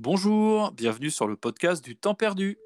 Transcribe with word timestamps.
Bonjour, 0.00 0.72
bienvenue 0.72 1.08
sur 1.08 1.28
le 1.28 1.36
podcast 1.36 1.84
du 1.84 1.94
temps 1.96 2.16
perdu. 2.16 2.58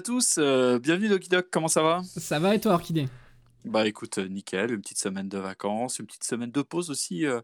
À 0.00 0.02
tous, 0.02 0.36
euh, 0.38 0.78
bienvenue 0.78 1.10
Doki 1.10 1.28
Doc, 1.28 1.48
comment 1.50 1.68
ça 1.68 1.82
va? 1.82 2.00
Ça 2.16 2.38
va 2.38 2.54
et 2.54 2.60
toi, 2.60 2.72
Orchidée? 2.72 3.06
Bah 3.66 3.86
écoute, 3.86 4.16
euh, 4.16 4.28
nickel, 4.28 4.72
une 4.72 4.80
petite 4.80 4.96
semaine 4.96 5.28
de 5.28 5.36
vacances, 5.36 5.98
une 5.98 6.06
petite 6.06 6.24
semaine 6.24 6.50
de 6.50 6.62
pause 6.62 6.88
aussi 6.88 7.26
euh, 7.26 7.42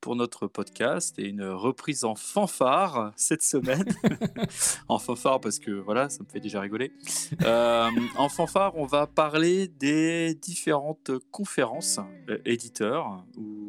pour 0.00 0.14
notre 0.14 0.46
podcast 0.46 1.18
et 1.18 1.26
une 1.26 1.42
reprise 1.42 2.04
en 2.04 2.14
fanfare 2.14 3.12
cette 3.16 3.42
semaine. 3.42 3.84
en 4.88 5.00
fanfare 5.00 5.40
parce 5.40 5.58
que 5.58 5.72
voilà, 5.72 6.08
ça 6.08 6.22
me 6.22 6.28
fait 6.28 6.38
déjà 6.38 6.60
rigoler. 6.60 6.92
Euh, 7.42 7.90
en 8.16 8.28
fanfare, 8.28 8.76
on 8.76 8.86
va 8.86 9.08
parler 9.08 9.66
des 9.66 10.36
différentes 10.36 11.10
conférences 11.32 11.98
éditeurs 12.44 13.24
ou 13.36 13.65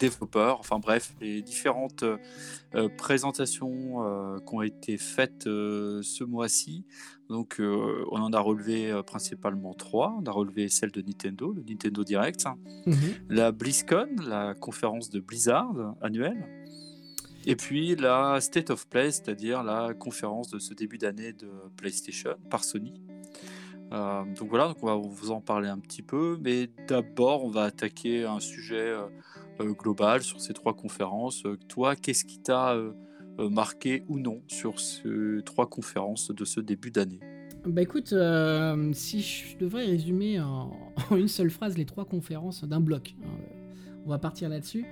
développeurs, 0.00 0.58
enfin 0.58 0.78
bref, 0.78 1.14
les 1.20 1.42
différentes 1.42 2.02
euh, 2.02 2.88
présentations 2.96 4.04
euh, 4.04 4.38
qui 4.38 4.54
ont 4.54 4.62
été 4.62 4.96
faites 4.96 5.46
euh, 5.46 6.00
ce 6.02 6.24
mois-ci. 6.24 6.84
Donc 7.28 7.60
on 7.60 8.20
en 8.20 8.32
a 8.32 8.40
relevé 8.40 9.00
principalement 9.06 9.72
trois. 9.72 10.16
On 10.20 10.26
a 10.26 10.32
relevé 10.32 10.68
celle 10.68 10.90
de 10.90 11.00
Nintendo, 11.00 11.52
le 11.52 11.62
Nintendo 11.62 12.02
Direct, 12.02 12.44
Mhm. 12.86 12.96
la 13.28 13.52
BlizzCon, 13.52 14.08
la 14.26 14.54
conférence 14.54 15.10
de 15.10 15.20
Blizzard 15.20 15.94
annuelle, 16.00 16.44
et 17.46 17.54
puis 17.54 17.94
la 17.94 18.40
State 18.40 18.70
of 18.70 18.88
Play, 18.88 19.12
c'est-à-dire 19.12 19.62
la 19.62 19.94
conférence 19.94 20.50
de 20.50 20.58
ce 20.58 20.74
début 20.74 20.98
d'année 20.98 21.32
de 21.32 21.48
PlayStation 21.76 22.34
par 22.50 22.64
Sony. 22.64 23.00
Euh, 23.92 24.22
donc 24.38 24.48
voilà, 24.50 24.68
donc 24.68 24.76
on 24.82 24.86
va 24.86 24.94
vous 24.94 25.30
en 25.30 25.40
parler 25.40 25.68
un 25.68 25.78
petit 25.78 26.02
peu, 26.02 26.38
mais 26.40 26.68
d'abord 26.86 27.44
on 27.44 27.50
va 27.50 27.64
attaquer 27.64 28.24
un 28.24 28.38
sujet 28.38 28.88
euh, 28.88 29.06
euh, 29.60 29.72
global 29.72 30.22
sur 30.22 30.40
ces 30.40 30.52
trois 30.52 30.74
conférences. 30.74 31.44
Euh, 31.44 31.58
toi, 31.68 31.96
qu'est-ce 31.96 32.24
qui 32.24 32.38
t'a 32.38 32.74
euh, 32.74 32.92
marqué 33.38 34.04
ou 34.08 34.18
non 34.18 34.42
sur 34.48 34.80
ces 34.80 35.42
trois 35.44 35.68
conférences 35.68 36.30
de 36.30 36.44
ce 36.44 36.60
début 36.60 36.90
d'année? 36.90 37.20
Bah 37.66 37.82
écoute, 37.82 38.14
si 38.92 39.20
je 39.20 39.58
devrais 39.58 39.84
résumer 39.84 40.40
en, 40.40 40.72
une 41.10 41.28
seule 41.28 41.50
phrase 41.50 41.76
les 41.76 41.84
trois 41.84 42.06
conférences 42.06 42.64
d'un 42.64 42.80
bloc, 42.80 43.14
hein, 43.22 43.28
on 44.06 44.08
va 44.08 44.18
partir 44.18 44.48
là-dessus. 44.48 44.86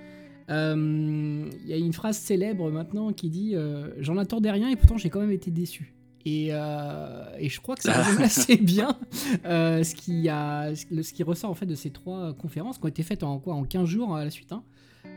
Il 0.50 1.64
y 1.66 1.72
a 1.72 1.76
une 1.76 1.92
phrase 1.92 2.18
célèbre 2.18 2.70
maintenant 2.70 3.12
qui 3.12 3.30
dit 3.30 3.54
J'en 3.98 4.18
attendais 4.18 4.50
rien 4.50 4.68
et 4.68 4.76
pourtant 4.76 4.98
j'ai 4.98 5.08
quand 5.08 5.20
même 5.20 5.30
été 5.32 5.50
déçu. 5.50 5.97
Et, 6.30 6.48
euh, 6.52 7.24
et 7.38 7.48
je 7.48 7.60
crois 7.60 7.74
que 7.76 7.82
ça 7.82 7.92
résume 8.02 8.22
assez 8.22 8.56
bien 8.56 8.98
euh, 9.44 9.82
ce, 9.82 9.94
qui 9.94 10.28
a, 10.28 10.74
ce 10.74 11.12
qui 11.12 11.22
ressort 11.22 11.50
en 11.50 11.54
fait 11.54 11.66
de 11.66 11.74
ces 11.74 11.90
trois 11.90 12.34
conférences 12.34 12.76
qui 12.78 12.84
ont 12.84 12.88
été 12.88 13.02
faites 13.02 13.22
en, 13.22 13.38
quoi, 13.38 13.54
en 13.54 13.64
15 13.64 13.88
jours 13.88 14.14
à 14.14 14.24
la 14.24 14.30
suite. 14.30 14.52
hein. 14.52 14.62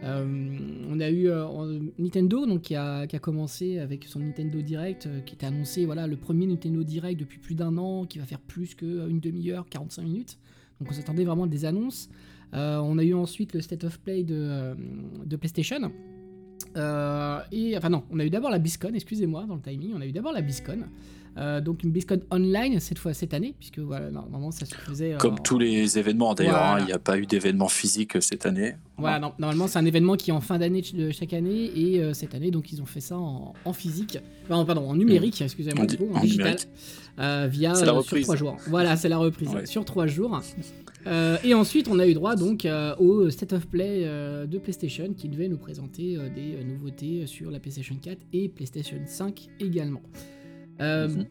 Euh, 0.03 0.57
on 0.89 0.99
a 0.99 1.09
eu 1.09 1.27
euh, 1.27 1.45
en- 1.45 1.79
Nintendo 1.99 2.45
donc, 2.45 2.61
qui, 2.61 2.75
a, 2.75 3.05
qui 3.07 3.15
a 3.15 3.19
commencé 3.19 3.77
avec 3.79 4.05
son 4.05 4.19
Nintendo 4.19 4.61
Direct, 4.61 5.05
euh, 5.07 5.19
qui 5.21 5.35
était 5.35 5.45
annoncé 5.47 5.85
voilà, 5.85 6.07
le 6.07 6.15
premier 6.17 6.45
Nintendo 6.47 6.83
Direct 6.83 7.19
depuis 7.19 7.39
plus 7.39 7.55
d'un 7.55 7.77
an, 7.77 8.05
qui 8.05 8.17
va 8.19 8.25
faire 8.25 8.39
plus 8.39 8.73
qu'une 8.73 9.19
demi-heure, 9.19 9.65
45 9.69 10.03
minutes. 10.03 10.37
Donc 10.79 10.89
on 10.91 10.93
s'attendait 10.93 11.25
vraiment 11.25 11.43
à 11.43 11.47
des 11.47 11.65
annonces. 11.65 12.09
Euh, 12.53 12.79
on 12.79 12.97
a 12.97 13.03
eu 13.03 13.13
ensuite 13.13 13.53
le 13.53 13.61
State 13.61 13.83
of 13.83 13.99
Play 13.99 14.23
de, 14.23 14.35
euh, 14.37 14.75
de 15.25 15.35
PlayStation. 15.35 15.91
Euh, 16.77 17.39
et 17.51 17.77
enfin 17.77 17.89
non, 17.89 18.03
on 18.11 18.19
a 18.19 18.25
eu 18.25 18.29
d'abord 18.29 18.49
la 18.51 18.59
BlizzCon, 18.59 18.91
excusez-moi 18.93 19.45
dans 19.47 19.55
le 19.55 19.61
timing, 19.61 19.93
on 19.95 20.01
a 20.01 20.05
eu 20.05 20.11
d'abord 20.11 20.31
la 20.33 20.41
BlizzCon. 20.41 20.79
Euh, 21.37 21.61
donc 21.61 21.83
une 21.83 21.91
BlizzCon 21.91 22.19
online 22.29 22.81
cette 22.81 22.99
fois 22.99 23.13
cette 23.13 23.33
année, 23.33 23.55
puisque 23.57 23.79
voilà, 23.79 24.11
normalement 24.11 24.51
ça 24.51 24.65
se 24.65 24.75
faisait. 24.75 25.13
euh, 25.13 25.17
Comme 25.17 25.35
en- 25.35 25.37
tous 25.37 25.57
les 25.57 25.97
événements 25.97 26.33
d'ailleurs, 26.33 26.55
hein, 26.57 26.69
Voilà. 26.71 26.83
il 26.83 26.87
n'y 26.87 26.91
a 26.91 26.99
pas 26.99 27.17
eu 27.17 27.25
d'événement 27.25 27.69
physique 27.69 28.17
euh, 28.17 28.21
cette 28.21 28.45
année. 28.45 28.75
Voilà, 28.97 29.19
non, 29.19 29.31
normalement 29.39 29.67
c'est 29.67 29.79
un 29.79 29.85
événement 29.85 30.15
qui 30.17 30.31
est 30.31 30.33
en 30.33 30.41
fin 30.41 30.59
d'année 30.59 30.81
de 30.81 31.09
chaque 31.11 31.31
année 31.31 31.71
et 31.73 32.01
euh, 32.01 32.13
cette 32.13 32.35
année 32.35 32.51
donc 32.51 32.73
ils 32.73 32.81
ont 32.81 32.85
fait 32.85 32.99
ça 32.99 33.17
en, 33.17 33.53
en 33.63 33.73
physique, 33.73 34.17
Enfin, 34.49 34.65
pardon 34.65 34.89
en 34.89 34.95
numérique, 34.95 35.41
excusez-moi 35.41 35.85
En 35.85 36.17
en, 36.17 36.19
digital, 36.21 36.57
via 37.49 37.75
sur 37.75 38.03
trois 38.21 38.35
jours. 38.35 38.57
Voilà, 38.67 38.97
c'est 38.97 39.07
la 39.09 39.17
reprise 39.17 39.49
Ouais. 39.49 39.65
sur 39.65 39.85
trois 39.85 40.07
jours. 40.07 40.41
Euh, 41.07 41.37
et 41.43 41.53
ensuite 41.55 41.87
on 41.87 41.97
a 41.99 42.05
eu 42.07 42.13
droit 42.13 42.35
donc 42.35 42.65
euh, 42.65 42.95
au 42.97 43.29
State 43.31 43.53
of 43.53 43.67
Play 43.67 44.03
euh, 44.05 44.45
de 44.45 44.57
PlayStation 44.59 45.13
qui 45.13 45.29
devait 45.29 45.47
nous 45.47 45.57
présenter 45.57 46.15
euh, 46.17 46.29
des 46.29 46.55
euh, 46.55 46.63
nouveautés 46.63 47.25
sur 47.25 47.49
la 47.49 47.59
PlayStation 47.59 47.95
4 47.99 48.17
et 48.33 48.49
PlayStation 48.49 48.97
5 49.05 49.47
également. 49.59 50.01
Euh, 50.79 51.07
Mhm. 51.07 51.25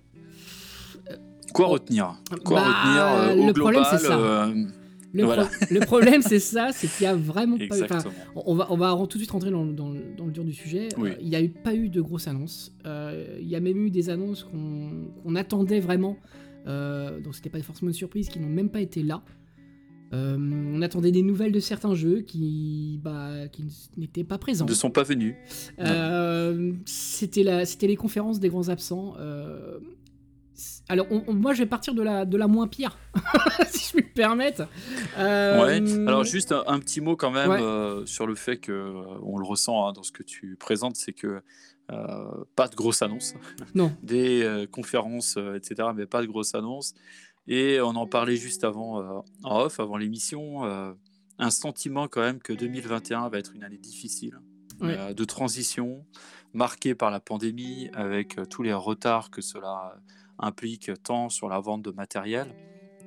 Quoi 1.53 1.67
retenir? 1.67 2.15
Quoi 2.45 2.61
Bah, 2.61 2.67
retenir 2.67 3.05
euh, 3.41 3.43
au 3.43 3.47
le 3.49 3.53
problème, 3.53 3.83
c'est 3.91 3.99
ça. 3.99 4.19
euh, 4.19 4.55
le, 5.13 5.25
Voilà. 5.25 5.45
pro- 5.47 5.67
le 5.75 5.81
problème 5.81 6.23
c'est 6.23 6.39
ça, 6.39 6.69
c'est 6.73 6.87
qu'il 6.87 7.03
y 7.05 7.07
a 7.09 7.15
vraiment 7.17 7.57
pas 7.57 7.65
eu- 7.65 7.83
Exactement. 7.83 8.15
On 8.37 8.55
va, 8.55 8.69
on 8.71 8.77
va 8.77 8.97
tout 9.09 9.19
de 9.19 9.23
suite 9.23 9.31
rentrer 9.33 9.51
dans, 9.51 9.65
le- 9.65 9.73
dans 9.73 9.89
le- 9.91 10.15
dans 10.17 10.27
le 10.27 10.31
dur 10.31 10.45
du 10.45 10.53
sujet. 10.53 10.89
Oui. 10.97 11.11
Euh, 11.11 11.15
Il 11.21 11.29
n'y 11.29 11.35
a 11.35 11.43
eu, 11.43 11.49
pas 11.49 11.75
eu 11.75 11.89
de 11.89 12.01
grosses 12.01 12.29
annonces. 12.29 12.73
Euh, 12.87 13.39
Il 13.41 13.49
y 13.49 13.57
a 13.57 13.61
même 13.61 13.85
eu 13.85 13.91
des 13.91 14.11
annonces 14.11 14.45
qu'on 14.45 15.09
qu'on 15.25 15.35
attendait 15.35 15.81
vraiment. 15.81 16.17
Euh, 16.69 17.19
donc 17.21 17.35
c'était 17.35 17.51
pas 17.51 17.61
forcément 17.63 17.89
une 17.91 17.95
surprise, 17.97 18.29
qui 18.29 18.39
n'ont 18.39 18.49
même 18.49 18.69
pas 18.69 18.81
été 18.81 19.03
là. 19.03 19.23
Euh, 20.13 20.37
on 20.75 20.83
attendait 20.83 21.13
des 21.13 21.23
nouvelles 21.23 21.53
de 21.53 21.61
certains 21.61 21.95
jeux 21.95 22.21
qui, 22.23 22.99
bah, 23.03 23.47
qui 23.53 23.65
n'étaient 23.97 24.25
pas 24.25 24.39
présents. 24.39 24.67
ne 24.67 24.75
sont 24.75 24.91
pas 24.91 25.05
venus. 25.05 25.37
Euh, 25.79 26.73
c'était 26.85 27.43
la- 27.45 27.65
c'était 27.65 27.87
les 27.87 27.97
conférences 27.97 28.41
des 28.41 28.49
grands 28.49 28.69
absents. 28.71 29.15
Euh, 29.19 29.79
alors, 30.89 31.07
on- 31.11 31.23
on- 31.29 31.35
moi, 31.35 31.55
je 31.55 31.61
vais 31.61 31.67
partir 31.69 31.95
de 31.95 32.03
la, 32.03 32.25
de 32.27 32.37
la 32.37 32.49
moins 32.49 32.67
pire, 32.67 32.99
si 33.71 33.87
je 33.87 33.93
puis 33.93 34.03
me 34.09 34.13
permettre. 34.15 34.63
Ouais. 35.17 35.81
Alors 36.09 36.25
juste 36.25 36.51
un, 36.53 36.65
un 36.67 36.81
petit 36.81 37.01
mot 37.01 37.15
quand 37.17 37.31
même 37.31 37.49
Ouais. 37.51 38.03
sur 38.07 38.27
le 38.27 38.35
fait 38.35 38.57
que 38.59 38.93
on 39.23 39.39
le 39.39 39.45
ressent 39.47 39.87
hein, 39.87 39.93
dans 39.93 40.03
ce 40.03 40.11
que 40.13 40.23
tu 40.25 40.57
présentes, 40.57 40.97
c'est 40.97 41.13
que 41.13 41.41
pas 42.57 42.69
de 42.69 42.75
grosses 42.77 43.03
annonces, 43.03 43.35
Non. 43.75 43.93
des 44.03 44.67
conférences, 44.73 45.37
etc., 45.57 45.89
mais 45.95 46.07
pas 46.07 46.21
de 46.21 46.27
grosses 46.27 46.55
annonces. 46.55 46.95
Et 47.53 47.81
on 47.81 47.89
en 47.89 48.07
parlait 48.07 48.37
juste 48.37 48.63
avant 48.63 49.01
euh, 49.01 49.21
en 49.43 49.63
off, 49.63 49.81
avant 49.81 49.97
l'émission, 49.97 50.65
euh, 50.65 50.93
un 51.39 51.51
sentiment 51.51 52.07
quand 52.07 52.21
même 52.21 52.39
que 52.39 52.53
2021 52.53 53.29
va 53.29 53.39
être 53.39 53.55
une 53.57 53.65
année 53.65 53.77
difficile, 53.77 54.39
Ouais. 54.81 54.97
euh, 54.97 55.13
de 55.13 55.25
transition, 55.25 56.07
marquée 56.55 56.95
par 56.95 57.11
la 57.11 57.19
pandémie, 57.19 57.91
avec 57.93 58.39
tous 58.49 58.63
les 58.63 58.73
retards 58.73 59.31
que 59.33 59.43
cela 59.43 60.01
implique 60.39 60.93
tant 61.03 61.29
sur 61.29 61.49
la 61.49 61.59
vente 61.59 61.83
de 61.83 61.91
matériel, 61.91 62.55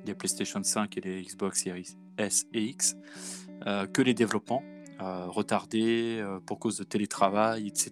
les 0.04 0.14
PlayStation 0.14 0.62
5 0.62 0.98
et 0.98 1.00
les 1.00 1.22
Xbox 1.22 1.64
Series 1.64 1.96
S 2.18 2.44
et 2.52 2.62
X, 2.64 2.96
que 3.92 4.02
les 4.02 4.12
développements 4.14 4.62
euh, 5.00 5.26
retardés 5.26 6.20
euh, 6.20 6.38
pour 6.46 6.58
cause 6.58 6.78
de 6.78 6.84
télétravail, 6.84 7.66
etc., 7.66 7.90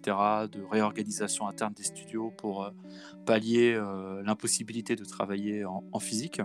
de 0.51 0.61
réorganisation 0.63 1.47
interne 1.47 1.73
des 1.73 1.83
studios 1.83 2.31
pour 2.37 2.63
euh, 2.63 2.69
pallier 3.25 3.73
euh, 3.73 4.21
l'impossibilité 4.23 4.95
de 4.95 5.03
travailler 5.03 5.65
en, 5.65 5.83
en 5.91 5.99
physique. 5.99 6.41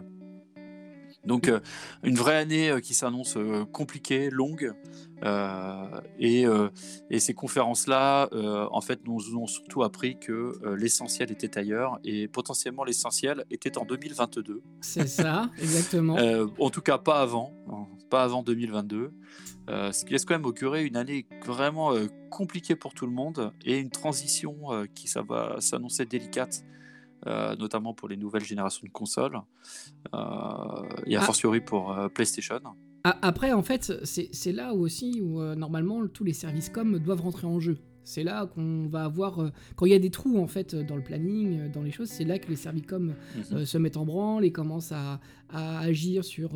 Donc 1.25 1.49
euh, 1.49 1.61
une 2.03 2.15
vraie 2.15 2.37
année 2.37 2.71
euh, 2.71 2.81
qui 2.81 2.95
s'annonce 2.95 3.37
euh, 3.37 3.65
compliquée, 3.65 4.31
longue, 4.31 4.73
et, 6.21 6.45
et 7.11 7.19
ces 7.19 7.35
conférences-là, 7.35 8.29
en 8.71 8.81
fait, 8.81 9.01
nous 9.05 9.37
ont 9.37 9.49
surtout 9.49 9.83
appris 9.83 10.17
que 10.17 10.53
l'essentiel 10.77 11.33
était 11.33 11.59
ailleurs, 11.59 11.99
et 12.05 12.29
potentiellement 12.29 12.85
l'essentiel 12.85 13.45
était 13.51 13.79
en 13.79 13.85
2022. 13.85 14.63
C'est 14.81 15.09
ça, 15.09 15.51
exactement. 15.59 16.17
En 16.61 16.71
tout 16.71 16.83
cas, 16.83 16.99
pas 16.99 17.21
avant, 17.21 17.53
hein, 17.69 17.89
pas 18.11 18.23
avant 18.23 18.45
2022. 18.45 19.11
Euh, 19.69 19.91
ce 19.91 20.05
qui 20.05 20.13
laisse 20.13 20.25
quand 20.25 20.35
même 20.35 20.47
augurer 20.47 20.85
une 20.85 20.97
année 20.97 21.27
vraiment 21.45 21.93
compliquée 22.31 22.77
pour 22.77 22.95
tout 22.95 23.07
le 23.07 23.13
monde 23.13 23.53
et 23.65 23.77
une 23.77 23.91
transition 23.91 24.87
qui 24.95 25.09
ça 25.09 25.23
va 25.23 25.57
s'annoncer 25.59 26.05
délicate, 26.05 26.63
euh, 27.27 27.57
notamment 27.57 27.95
pour 27.95 28.09
les 28.09 28.17
nouvelles 28.17 28.45
générations 28.45 28.87
de 28.87 28.93
consoles 28.93 29.39
euh, 30.15 30.19
et 31.07 31.17
a 31.17 31.21
Ah. 31.21 31.25
fortiori 31.25 31.61
pour 31.61 31.93
euh, 31.93 32.09
PlayStation. 32.09 32.61
A- 33.05 33.19
Après, 33.23 33.53
en 33.53 33.63
fait, 33.63 33.93
c'est 34.05 34.53
là 34.53 34.75
aussi 34.75 35.21
où 35.23 35.41
normalement 35.55 36.07
tous 36.09 36.25
les 36.25 36.33
services 36.33 36.69
com 36.69 36.99
doivent 36.99 37.21
rentrer 37.23 37.47
en 37.47 37.61
jeu. 37.61 37.79
C'est 38.05 38.25
là 38.25 38.47
qu'on 38.47 38.87
va 38.89 39.05
avoir, 39.05 39.51
quand 39.77 39.85
il 39.85 39.93
y 39.93 39.95
a 39.95 39.99
des 39.99 40.11
trous 40.11 40.39
en 40.39 40.47
fait 40.47 40.75
dans 40.75 40.97
le 40.97 41.03
planning, 41.03 41.71
dans 41.71 41.83
les 41.83 41.91
choses, 41.93 42.09
c'est 42.09 42.25
là 42.25 42.39
que 42.39 42.49
les 42.49 42.57
services 42.57 42.87
com 42.87 43.15
Mhm. 43.53 43.67
se 43.67 43.79
mettent 43.79 43.99
en 43.99 44.07
branle 44.07 44.45
et 44.47 44.51
commencent 44.53 44.93
à, 44.93 45.21
à 45.51 45.81
agir 45.81 46.25
sur, 46.25 46.51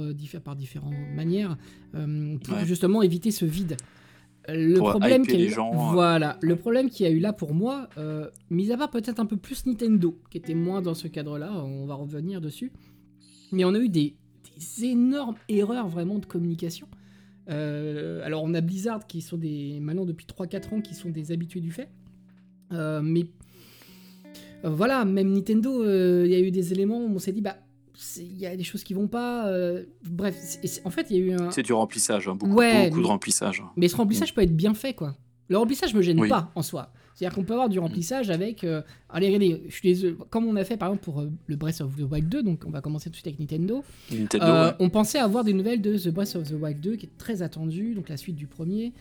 par 0.45 0.57
différentes 0.57 0.95
manières 1.15 1.59
pour 1.93 2.55
Ouais. 2.55 2.65
justement 2.65 3.03
éviter 3.03 3.31
ce 3.31 3.45
vide. 3.45 3.77
Le 4.49 4.77
Pour 4.79 4.91
problème 4.91 5.25
qu'il 5.25 5.41
y 5.41 5.45
a 5.45 5.47
eu, 5.47 5.51
gens, 5.51 5.71
voilà, 5.93 6.37
le 6.43 6.57
problème 6.57 6.91
qu'il 6.91 7.07
y 7.07 7.09
a 7.09 7.13
eu 7.13 7.21
là 7.21 7.33
pour 7.33 7.55
moi, 7.55 7.89
euh, 7.97 8.29
mis 8.51 8.73
à 8.73 8.77
part 8.77 8.91
peut-être 8.91 9.21
un 9.21 9.27
peu 9.27 9.37
plus 9.37 9.67
Nintendo, 9.67 10.19
qui 10.31 10.39
était 10.39 10.55
moins 10.55 10.83
dans 10.83 10.95
ce 10.95 11.07
cadre-là, 11.07 11.53
on 11.65 11.87
va 11.87 11.95
revenir 11.95 12.41
dessus, 12.41 12.73
mais 13.53 13.65
on 13.65 13.75
a 13.75 13.79
eu 13.79 13.89
des, 13.89 14.17
des 14.57 14.85
énormes 14.87 15.37
erreurs 15.49 15.87
vraiment 15.87 16.19
de 16.19 16.27
communication. 16.27 16.89
Euh, 17.51 18.25
alors 18.25 18.43
on 18.45 18.53
a 18.55 18.61
Blizzard 18.61 19.07
qui 19.07 19.21
sont 19.21 19.37
des 19.37 19.79
maintenant 19.81 20.05
depuis 20.05 20.27
3-4 20.27 20.75
ans 20.75 20.81
qui 20.81 20.95
sont 20.95 21.11
des 21.11 21.33
habitués 21.33 21.61
du 21.61 21.71
fait, 21.71 21.89
Euh, 22.73 23.01
mais 23.03 23.27
voilà, 24.65 25.05
même 25.05 25.33
Nintendo, 25.33 25.85
il 26.25 26.31
y 26.31 26.35
a 26.35 26.41
eu 26.41 26.51
des 26.51 26.73
éléments 26.73 27.05
où 27.05 27.15
on 27.15 27.19
s'est 27.19 27.33
dit 27.33 27.43
bah 27.43 27.57
il 28.19 28.37
y 28.39 28.47
a 28.47 28.57
des 28.57 28.65
choses 28.65 28.83
qui 28.85 28.95
vont 28.95 29.09
pas. 29.09 29.49
euh, 29.49 29.85
bref, 30.05 30.37
en 30.85 30.91
fait 30.91 31.07
il 31.11 31.17
y 31.17 31.21
a 31.21 31.23
eu 31.25 31.33
un, 31.33 31.51
C'est 31.51 31.63
du 31.63 31.73
remplissage, 31.73 32.29
hein, 32.29 32.35
beaucoup, 32.35 32.53
Ouais, 32.55 32.89
beaucoup 32.89 33.03
de 33.03 33.07
remplissage. 33.07 33.63
mais 33.77 33.89
ce 33.89 33.97
remplissage 33.97 34.35
peut 34.35 34.43
être 34.43 34.57
bien 34.57 34.75
fait, 34.75 34.95
quoi. 34.95 35.17
Le 35.49 35.59
remplissage 35.59 35.93
me 35.95 36.01
gêne 36.03 36.19
Oui. 36.21 36.29
pas 36.29 36.51
en 36.55 36.63
soi. 36.63 36.93
C'est-à-dire 37.15 37.35
qu'on 37.37 37.45
peut 37.45 37.53
avoir 37.53 37.69
du 37.69 37.79
remplissage 37.79 38.31
avec. 38.31 38.65
euh, 38.65 38.81
Allez, 39.11 39.27
regardez, 39.27 39.65
je 39.69 39.75
suis 39.75 39.89
désolé, 39.91 40.17
comme 40.31 40.47
on 40.47 40.57
a 40.57 40.65
fait 40.65 40.79
par 40.79 40.89
exemple 40.89 41.05
pour 41.05 41.21
euh, 41.21 41.31
le 41.47 41.57
Breath 41.57 41.83
of 41.83 41.95
the 41.95 42.11
Wild 42.11 42.27
2, 42.29 42.43
donc 42.43 42.63
on 42.67 42.71
va 42.71 42.81
commencer 42.81 43.07
tout 43.07 43.11
de 43.11 43.17
suite 43.17 43.27
avec 43.27 43.39
Nintendo. 43.39 43.85
Nintendo, 44.11 44.47
Euh, 44.47 44.69
ouais. 44.71 44.77
On 44.79 44.89
pensait 44.89 45.19
avoir 45.19 45.45
des 45.45 45.53
nouvelles 45.53 45.83
de 45.83 45.99
The 45.99 46.09
Breath 46.09 46.37
of 46.37 46.49
the 46.49 46.55
Wild 46.59 46.81
2 46.81 46.97
qui 46.97 47.07
est 47.07 47.19
très 47.19 47.43
attendu, 47.43 47.95
donc 47.95 48.09
la 48.09 48.17
suite 48.17 48.37
du 48.37 48.47
premier, 48.47 48.95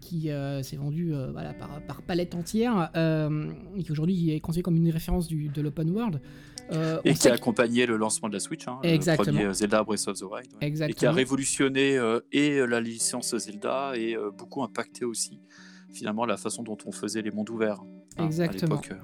qui 0.00 0.28
s'est 0.62 0.76
vendu 0.76 1.14
euh, 1.14 1.30
voilà, 1.32 1.52
par, 1.54 1.80
par 1.86 2.02
palette 2.02 2.34
entière, 2.34 2.90
et 3.76 3.82
qui 3.84 3.92
aujourd'hui 3.92 4.30
est 4.30 4.40
considéré 4.40 4.62
comme 4.62 4.76
une 4.76 4.90
référence 4.90 5.28
du, 5.28 5.48
de 5.48 5.60
l'open 5.62 5.90
world. 5.90 6.20
Euh, 6.72 7.00
Et 7.04 7.14
qui 7.14 7.28
a 7.28 7.32
accompagné 7.34 7.86
le 7.86 7.96
lancement 7.96 8.28
de 8.28 8.34
la 8.34 8.40
Switch, 8.40 8.66
hein, 8.66 8.78
Exactement. 8.82 9.26
le 9.32 9.38
premier 9.44 9.54
Zelda 9.54 9.84
Breath 9.84 10.08
of 10.08 10.18
the 10.18 10.22
Wild. 10.22 10.32
ouais. 10.34 10.42
Et 10.54 10.58
qui 10.58 10.66
Exactement. 10.66 11.10
a 11.12 11.14
révolutionné 11.14 11.96
euh, 11.96 12.20
et 12.32 12.66
la 12.66 12.80
licence 12.80 13.36
Zelda 13.36 13.92
et 13.96 14.16
euh, 14.16 14.30
beaucoup 14.30 14.62
impacté 14.62 15.04
aussi 15.04 15.40
finalement 15.92 16.26
la 16.26 16.36
façon 16.36 16.62
dont 16.62 16.76
on 16.84 16.92
faisait 16.92 17.22
les 17.22 17.30
mondes 17.30 17.50
ouverts. 17.50 17.80
hein, 18.18 18.22
à 18.22 18.26
Exactement. 18.26 18.80
l'époque. 18.82 18.98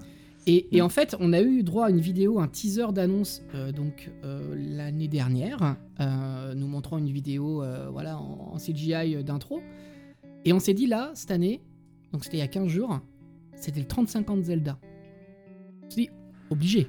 Et, 0.48 0.76
et 0.76 0.80
Mm. 0.80 0.84
en 0.84 0.88
fait, 0.88 1.14
on 1.20 1.32
a 1.32 1.40
eu 1.40 1.62
droit 1.62 1.86
à 1.86 1.90
une 1.90 2.00
vidéo, 2.00 2.40
un 2.40 2.48
teaser 2.48 2.86
d'annonce 2.92 3.42
euh, 3.54 3.70
donc 3.70 4.10
euh, 4.24 4.54
l'année 4.56 5.06
dernière, 5.06 5.76
euh, 6.00 6.54
nous 6.54 6.66
montrant 6.66 6.98
une 6.98 7.10
vidéo 7.12 7.62
euh, 7.62 7.88
voilà 7.90 8.18
en, 8.18 8.50
en 8.54 8.56
CGI 8.58 9.22
d'intro. 9.22 9.60
Et 10.44 10.52
on 10.52 10.58
s'est 10.58 10.74
dit 10.74 10.88
là, 10.88 11.12
cette 11.14 11.30
année, 11.30 11.62
donc 12.12 12.24
c'était 12.24 12.38
il 12.38 12.40
y 12.40 12.42
a 12.42 12.48
15 12.48 12.66
jours, 12.66 12.98
c'était 13.54 13.78
le 13.78 13.86
35 13.86 14.30
ans 14.30 14.36
de 14.36 14.42
Zelda. 14.42 14.80
On 15.84 15.90
s'est 15.90 15.96
dit, 16.00 16.10
obligé. 16.50 16.88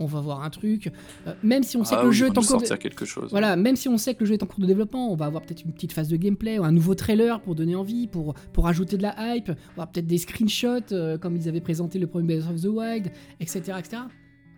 On 0.00 0.06
va 0.06 0.20
voir 0.20 0.42
un 0.42 0.50
truc. 0.50 0.90
euh, 1.26 1.34
même 1.42 1.62
si 1.62 1.76
on 1.76 1.84
sait 1.84 1.94
Ah 1.94 1.98
que 2.00 2.04
le 2.04 2.10
oui, 2.10 2.14
jeu 2.16 2.26
est 2.26 2.30
en 2.30 2.34
cours 2.34 2.42
de... 2.42 2.48
sortir 2.66 2.78
quelque 2.78 3.04
chose. 3.04 3.30
Voilà, 3.30 3.54
même 3.56 3.76
si 3.76 3.88
on 3.88 3.96
sait 3.96 4.14
que 4.14 4.20
le 4.20 4.26
jeu 4.26 4.34
est 4.34 4.42
en 4.42 4.46
cours 4.46 4.60
de 4.60 4.66
développement, 4.66 5.12
on 5.12 5.16
va 5.16 5.26
avoir 5.26 5.42
peut-être 5.42 5.62
une 5.64 5.72
petite 5.72 5.92
phase 5.92 6.08
de 6.08 6.16
gameplay, 6.16 6.58
ou 6.58 6.64
un 6.64 6.72
nouveau 6.72 6.94
trailer 6.94 7.40
pour 7.40 7.54
donner 7.54 7.76
envie, 7.76 8.06
pour, 8.08 8.34
pour 8.52 8.66
ajouter 8.66 8.96
de 8.96 9.02
la 9.02 9.14
hype, 9.36 9.50
on 9.76 9.80
va 9.80 9.86
peut-être 9.86 10.06
des 10.06 10.18
screenshots 10.18 10.92
euh, 10.92 11.16
comme 11.18 11.36
ils 11.36 11.48
avaient 11.48 11.60
présenté 11.60 11.98
le 11.98 12.06
premier 12.06 12.38
Breath 12.38 12.50
of 12.50 12.60
the 12.60 12.66
Wild, 12.66 13.10
etc. 13.40 13.60
etc. 13.78 14.02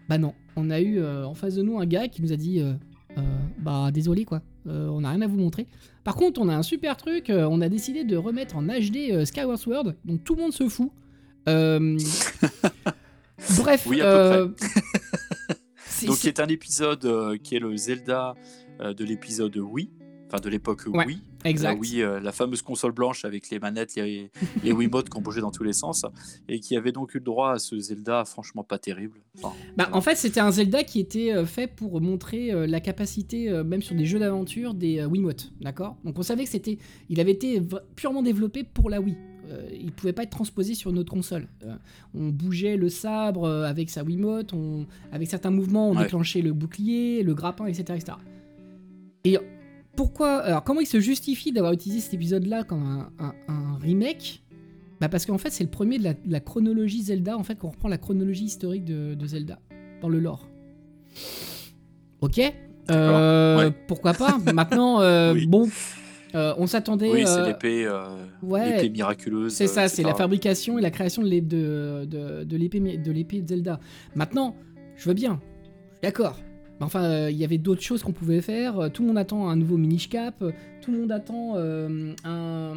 Bah 0.08 0.18
non, 0.18 0.32
on 0.56 0.70
a 0.70 0.80
eu 0.80 0.98
euh, 1.00 1.26
en 1.26 1.34
face 1.34 1.54
de 1.56 1.62
nous 1.62 1.78
un 1.78 1.86
gars 1.86 2.08
qui 2.08 2.22
nous 2.22 2.32
a 2.32 2.36
dit 2.36 2.62
Bah 3.58 3.90
désolé 3.92 4.24
quoi, 4.24 4.40
on 4.66 5.00
n'a 5.00 5.10
rien 5.10 5.20
à 5.22 5.26
vous 5.26 5.36
montrer. 5.38 5.66
Par 6.04 6.14
contre, 6.14 6.40
on 6.40 6.48
a 6.48 6.54
un 6.54 6.62
super 6.62 6.96
truc, 6.96 7.30
on 7.34 7.60
a 7.60 7.68
décidé 7.68 8.04
de 8.04 8.16
remettre 8.16 8.56
en 8.56 8.62
HD 8.62 9.24
Skyward 9.24 9.58
Sword, 9.58 9.92
donc 10.04 10.22
tout 10.24 10.34
le 10.36 10.42
monde 10.42 10.52
se 10.52 10.68
fout. 10.68 10.90
Euh, 11.48 11.98
Bref, 13.58 13.86
Oui, 13.86 14.00
à 14.00 14.04
peu 14.04 14.10
euh, 14.10 14.48
c'est- 14.56 14.82
Donc, 16.04 16.16
qui 16.16 16.22
c'est- 16.22 16.28
est 16.28 16.40
un 16.40 16.48
épisode 16.48 17.04
euh, 17.06 17.38
qui 17.42 17.54
est 17.56 17.60
le 17.60 17.74
Zelda 17.76 18.34
euh, 18.80 18.92
de 18.92 19.04
l'épisode 19.04 19.56
Wii, 19.56 19.88
enfin 20.26 20.38
de 20.40 20.48
l'époque 20.50 20.82
Ouais, 20.88 21.06
Wii. 21.06 21.22
exact. 21.44 21.72
La 21.74 21.80
Wii, 21.80 22.02
euh, 22.02 22.20
la 22.20 22.32
fameuse 22.32 22.60
console 22.60 22.92
blanche 22.92 23.24
avec 23.24 23.48
les 23.48 23.58
manettes, 23.58 23.94
les, 23.96 24.30
les 24.62 24.72
Wiimotes 24.72 25.08
qui 25.08 25.16
ont 25.16 25.22
bougé 25.22 25.40
dans 25.40 25.50
tous 25.50 25.62
les 25.64 25.72
sens, 25.72 26.04
et 26.48 26.60
qui 26.60 26.76
avait 26.76 26.92
donc 26.92 27.14
eu 27.14 27.18
le 27.18 27.24
droit 27.24 27.52
à 27.52 27.58
ce 27.58 27.78
Zelda 27.78 28.24
franchement 28.26 28.62
pas 28.64 28.78
terrible. 28.78 29.20
Enfin, 29.38 29.54
Bah, 29.76 29.84
voilà. 29.84 29.96
en 29.96 30.00
fait, 30.02 30.16
c'était 30.16 30.40
un 30.40 30.50
Zelda 30.50 30.84
qui 30.84 31.00
était 31.00 31.44
fait 31.46 31.68
pour 31.68 32.00
montrer 32.02 32.66
la 32.66 32.80
capacité, 32.80 33.48
même 33.64 33.80
sur 33.82 33.94
des 33.94 34.04
jeux 34.04 34.18
d'aventure, 34.18 34.74
des 34.74 35.04
Wiimotes, 35.06 35.52
d'accord? 35.60 35.96
Donc 36.04 36.18
on 36.18 36.22
savait 36.22 36.44
que 36.44 36.50
c'était, 36.50 36.78
il 37.08 37.20
avait 37.20 37.32
été 37.32 37.62
purement 37.94 38.22
développé 38.22 38.64
pour 38.64 38.90
la 38.90 39.00
Wii. 39.00 39.16
Euh, 39.48 39.68
il 39.80 39.92
pouvait 39.92 40.12
pas 40.12 40.22
être 40.24 40.30
transposé 40.30 40.74
sur 40.74 40.92
notre 40.92 41.10
console. 41.10 41.46
Euh, 41.64 41.74
on 42.14 42.30
bougeait 42.30 42.76
le 42.76 42.88
sabre 42.88 43.44
euh, 43.44 43.64
avec 43.64 43.90
sa 43.90 44.02
Wiimote, 44.02 44.52
on, 44.52 44.86
avec 45.12 45.28
certains 45.28 45.50
mouvements, 45.50 45.90
on 45.90 45.96
Ouais. 45.96 46.02
déclenchait 46.04 46.42
le 46.42 46.52
bouclier, 46.52 47.22
le 47.22 47.34
grappin, 47.34 47.66
etc., 47.66 47.84
etc. 47.98 48.18
Et 49.24 49.38
pourquoi 49.94 50.38
Alors 50.38 50.62
comment 50.64 50.80
il 50.80 50.86
se 50.86 51.00
justifie 51.00 51.52
d'avoir 51.52 51.72
utilisé 51.72 52.00
cet 52.00 52.14
épisode-là 52.14 52.64
comme 52.64 52.82
un, 52.82 53.10
un- 53.18 53.34
un 53.48 53.78
remake? 53.78 54.42
Bah 55.00 55.08
parce 55.08 55.26
qu'en 55.26 55.38
fait 55.38 55.50
c'est 55.50 55.64
le 55.64 55.70
premier 55.70 55.98
de 55.98 56.04
la, 56.04 56.14
de 56.14 56.18
la 56.30 56.40
chronologie 56.40 57.02
Zelda, 57.02 57.36
en 57.38 57.42
fait 57.44 57.56
qu'on 57.56 57.68
reprend 57.70 57.88
la 57.88 57.98
chronologie 57.98 58.44
historique 58.44 58.84
de, 58.84 59.14
de 59.14 59.26
Zelda 59.26 59.58
dans 60.02 60.08
le 60.08 60.18
lore. 60.20 60.48
Ok? 62.20 62.40
Euh, 62.90 63.58
Ouais. 63.58 63.72
Pourquoi 63.88 64.12
pas? 64.14 64.38
Maintenant, 64.54 65.00
euh, 65.00 65.34
Oui. 65.34 65.46
bon, 65.46 65.68
euh, 66.36 66.54
on 66.58 66.66
s'attendait. 66.66 67.10
oui, 67.10 67.22
euh, 67.22 67.26
c'est 67.26 67.46
l'épée, 67.46 67.86
euh, 67.86 68.02
ouais, 68.42 68.76
l'épée 68.76 68.90
miraculeuse. 68.90 69.52
c'est 69.52 69.64
euh, 69.64 69.68
ça, 69.68 69.88
c'est 69.88 70.02
la 70.02 70.14
fabrication 70.14 70.78
et 70.78 70.82
la 70.82 70.90
création 70.90 71.22
de 71.22 71.28
l'ép- 71.28 71.48
de, 71.48 72.04
de, 72.04 72.44
de 72.44 72.56
l'épée 73.12 73.40
de 73.40 73.48
Zelda. 73.48 73.80
Maintenant, 74.14 74.54
je 74.96 75.08
veux 75.08 75.14
bien, 75.14 75.40
d'accord. 76.02 76.36
Mais 76.78 76.84
enfin, 76.84 77.04
euh, 77.04 77.30
il 77.30 77.36
y 77.38 77.44
avait 77.44 77.56
d'autres 77.56 77.80
choses 77.80 78.02
qu'on 78.02 78.12
pouvait 78.12 78.42
faire. 78.42 78.78
euh, 78.78 78.88
Tout 78.90 79.00
le 79.02 79.08
monde 79.08 79.16
attend 79.18 79.48
un 79.48 79.56
nouveau 79.56 79.78
Minish 79.78 80.10
Cap. 80.10 80.42
euh, 80.42 80.52
Tout 80.82 80.92
le 80.92 80.98
monde 80.98 81.10
attend 81.10 81.54
euh, 81.56 82.12
un, 82.24 82.74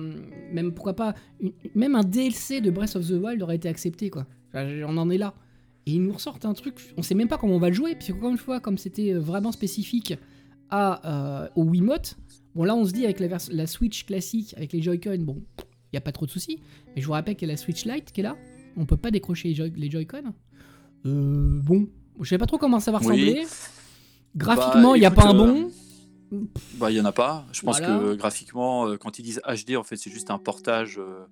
même 0.54 0.72
pourquoi 0.72 0.94
pas, 0.96 1.14
une- 1.42 1.52
même 1.76 1.96
un 1.96 2.04
DLC 2.04 2.62
de 2.62 2.72
Breath 2.72 2.96
of 2.96 3.06
the 3.06 3.12
Wild 3.22 3.42
aurait 3.44 3.58
été 3.58 3.68
accepté 3.68 4.10
quoi. 4.10 4.26
On 4.54 4.96
en 4.98 5.10
est 5.10 5.18
là. 5.18 5.34
Et 5.86 5.92
ils 5.92 6.02
nous 6.02 6.14
ressortent 6.14 6.46
un 6.46 6.54
truc, 6.54 6.76
on 6.98 7.02
sait 7.02 7.14
même 7.16 7.28
pas 7.28 7.38
comment 7.38 7.56
on 7.56 7.60
va 7.60 7.68
le 7.70 7.74
jouer, 7.76 7.96
puisque 7.96 8.16
encore 8.16 8.30
une 8.32 8.38
fois, 8.38 8.60
comme 8.62 8.78
c'était 8.78 9.14
euh, 9.14 9.20
vraiment 9.20 9.52
spécifique 9.52 10.14
à, 10.70 11.44
euh, 11.44 11.48
au 11.56 11.64
Wiimote, 11.64 12.16
bon 12.60 12.66
là 12.66 12.76
on 12.76 12.84
se 12.86 12.92
dit 12.92 13.06
avec 13.06 13.22
la, 13.22 13.68
Switch 13.68 14.06
classique, 14.06 14.54
avec 14.58 14.74
les 14.74 14.82
Joy-Con, 14.82 15.20
bon, 15.20 15.42
il 15.58 15.94
n'y 15.94 15.98
a 15.98 16.02
pas 16.02 16.12
trop 16.12 16.26
de 16.26 16.32
soucis. 16.32 16.60
Mais 16.94 17.02
je 17.02 17.06
vous 17.08 17.14
rappelle 17.14 17.36
qu'il 17.38 17.48
y 17.48 17.52
a 17.52 17.54
la 17.54 17.58
Switch 17.58 17.86
Lite 17.86 18.12
qui 18.12 18.20
est 18.20 18.24
là, 18.24 18.36
on 18.76 18.86
peut 18.86 18.98
pas 18.98 19.12
décrocher 19.12 19.48
les, 19.48 19.56
Joy- 19.56 19.74
les 19.78 19.90
Joy-Con. 19.90 20.34
Euh, 21.06 21.60
bon, 21.64 21.88
je 22.20 22.28
sais 22.28 22.38
pas 22.38 22.46
trop 22.48 22.58
comment 22.58 22.82
ça 22.82 22.92
va 22.92 23.00
Oui. 23.00 23.06
ressembler. 23.08 23.46
Graphiquement, 24.36 24.94
il 24.96 25.00
n'y 25.00 25.06
a 25.06 25.12
pas 25.12 25.28
un 25.28 25.36
euh, 25.40 25.70
bon. 26.32 26.48
Bah, 26.76 26.92
il 26.92 26.98
y 26.98 27.02
en 27.02 27.06
a 27.06 27.14
pas. 27.14 27.46
Je 27.54 27.62
pense 27.62 27.80
Voilà. 27.80 27.98
que 27.98 28.04
euh, 28.08 28.16
graphiquement, 28.18 28.96
quand 28.98 29.18
ils 29.20 29.24
disent 29.24 29.42
HD, 29.48 29.78
en 29.78 29.84
fait, 29.84 29.96
c'est 29.96 30.12
juste 30.12 30.30
un 30.30 30.38
portage 30.38 31.00
euh, 31.00 31.26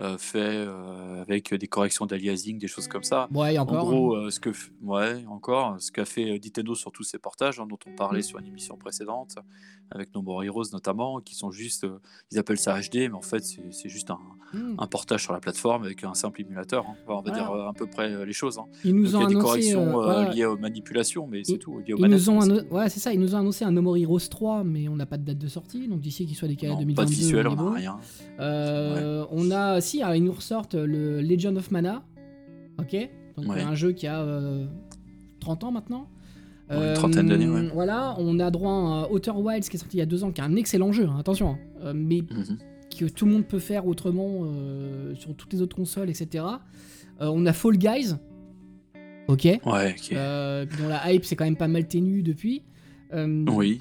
euh, 0.00 0.18
fait 0.18 0.38
euh, 0.66 1.22
avec 1.22 1.54
des 1.54 1.66
corrections 1.68 2.04
d'aliasing, 2.06 2.58
des 2.58 2.68
choses 2.68 2.86
comme 2.88 3.02
ça. 3.02 3.28
Ouais, 3.32 3.54
et 3.54 3.58
En 3.58 3.62
encore. 3.62 3.86
gros, 3.86 4.14
euh, 4.16 4.30
ce 4.30 4.40
que, 4.40 4.50
f- 4.50 4.70
ouais, 4.82 5.24
encore, 5.28 5.76
ce 5.80 5.90
qu'a 5.90 6.04
fait 6.04 6.24
Nintendo 6.42 6.74
sur 6.74 6.92
tous 6.92 7.02
ces 7.04 7.18
portages, 7.18 7.58
hein, 7.60 7.66
dont 7.68 7.78
on 7.86 7.94
parlait 7.96 8.20
Mm. 8.20 8.22
sur 8.22 8.38
une 8.38 8.46
émission 8.46 8.76
précédente, 8.76 9.36
avec 9.90 10.14
No 10.14 10.20
More 10.22 10.42
Heroes 10.44 10.64
notamment, 10.72 11.20
qui 11.20 11.34
sont 11.34 11.50
juste, 11.50 11.86
ils 12.32 12.38
appellent 12.38 12.58
ça 12.58 12.78
HD, 12.80 13.08
mais 13.08 13.12
en 13.14 13.22
fait, 13.22 13.42
c'est 13.70 13.88
juste 13.88 14.10
un, 14.10 14.18
Hmm. 14.52 14.76
un 14.78 14.86
portage 14.86 15.24
sur 15.24 15.32
la 15.32 15.40
plateforme 15.40 15.82
avec 15.82 16.04
un 16.04 16.14
simple 16.14 16.40
émulateur. 16.40 16.84
hein. 16.88 16.94
Enfin, 17.04 17.14
on 17.18 17.22
va 17.22 17.30
Voilà. 17.32 17.36
dire 17.36 17.52
à 17.68 17.72
peu 17.72 17.86
près 17.86 18.24
les 18.24 18.32
choses. 18.32 18.58
hein. 18.58 18.64
Ils 18.84 18.92
Donc, 18.92 19.00
nous 19.00 19.06
il 19.06 19.10
y 19.12 19.16
ont 19.16 19.18
a 19.18 19.26
des 19.26 19.32
annoncé. 19.32 19.44
corrections 19.44 19.90
voilà, 19.92 20.30
liées 20.30 20.44
aux 20.44 20.56
manipulations, 20.56 21.26
mais 21.26 21.42
c'est 21.42 21.58
tout. 21.58 21.78
liées 21.80 21.94
aux 21.94 21.96
Ils 21.98 22.02
manettes, 22.02 22.20
nous 22.20 22.30
ont 22.30 22.40
hein, 22.40 22.44
anno- 22.50 22.62
ouais, 22.70 22.88
c'est 22.88 23.00
ça, 23.00 23.12
ils 23.12 23.18
nous 23.18 23.34
ont 23.34 23.38
annoncé 23.38 23.64
un 23.64 23.72
No 23.72 23.82
More 23.82 23.96
Heroes 23.96 24.20
3, 24.30 24.62
mais 24.62 24.88
on 24.88 24.94
n'a 24.94 25.04
pas 25.06 25.18
de 25.18 25.24
date 25.24 25.38
de 25.38 25.48
sortie, 25.48 25.88
donc 25.88 26.00
d'ici 26.00 26.26
qu'il 26.26 26.36
soit 26.36 26.46
décalé 26.48 26.72
Non, 26.74 26.78
2022. 26.78 27.02
pas 27.02 27.10
de 27.10 27.14
visuel, 27.14 27.48
on 27.48 27.56
n'a 27.56 27.70
rien. 27.72 27.98
Euh, 28.40 29.24
On 29.30 29.50
a, 29.50 29.80
si, 29.86 30.02
alors, 30.02 30.14
ils 30.14 30.24
nous 30.24 30.32
ressortent 30.32 30.74
le 30.74 31.20
Legend 31.20 31.56
of 31.56 31.70
Mana, 31.70 32.02
ok? 32.78 32.96
Donc 33.36 33.48
Ouais. 33.48 33.60
un 33.60 33.74
jeu 33.74 33.92
qui 33.92 34.06
a 34.06 34.20
euh, 34.22 34.66
30 35.40 35.64
ans 35.64 35.72
maintenant. 35.72 36.08
Trentaine 36.94 37.28
d'années, 37.28 37.48
ouais. 37.48 37.68
Voilà, 37.72 38.16
on 38.18 38.40
a 38.40 38.50
droit 38.50 38.72
à 38.72 38.74
un 38.74 39.04
Outer 39.10 39.30
Wilds 39.32 39.68
qui 39.68 39.76
est 39.76 39.78
sorti 39.78 39.98
il 39.98 40.00
y 40.00 40.02
a 40.02 40.06
deux 40.06 40.24
ans, 40.24 40.32
qui 40.32 40.40
est 40.40 40.44
un 40.44 40.56
excellent 40.56 40.90
jeu, 40.90 41.06
hein, 41.08 41.16
attention, 41.18 41.50
hein, 41.50 41.58
euh, 41.84 41.92
mais 41.94 42.22
Mhm. 42.22 42.58
que 42.98 43.04
tout 43.04 43.24
le 43.26 43.32
monde 43.32 43.46
peut 43.46 43.58
faire 43.60 43.86
autrement 43.86 44.40
euh, 44.42 45.14
sur 45.14 45.34
toutes 45.36 45.52
les 45.52 45.62
autres 45.62 45.76
consoles, 45.76 46.10
etc. 46.10 46.44
Euh, 47.20 47.28
on 47.32 47.46
a 47.46 47.52
Fall 47.52 47.76
Guys, 47.78 48.14
ok? 49.28 49.44
Ouais, 49.44 49.94
ok. 49.96 50.12
euh, 50.12 50.66
dont 50.78 50.88
la 50.88 51.12
hype 51.12 51.24
s'est 51.24 51.36
quand 51.36 51.44
même 51.44 51.56
pas 51.56 51.68
mal 51.68 51.86
ténue 51.86 52.22
depuis. 52.22 52.62
Euh, 53.12 53.44
oui, 53.48 53.78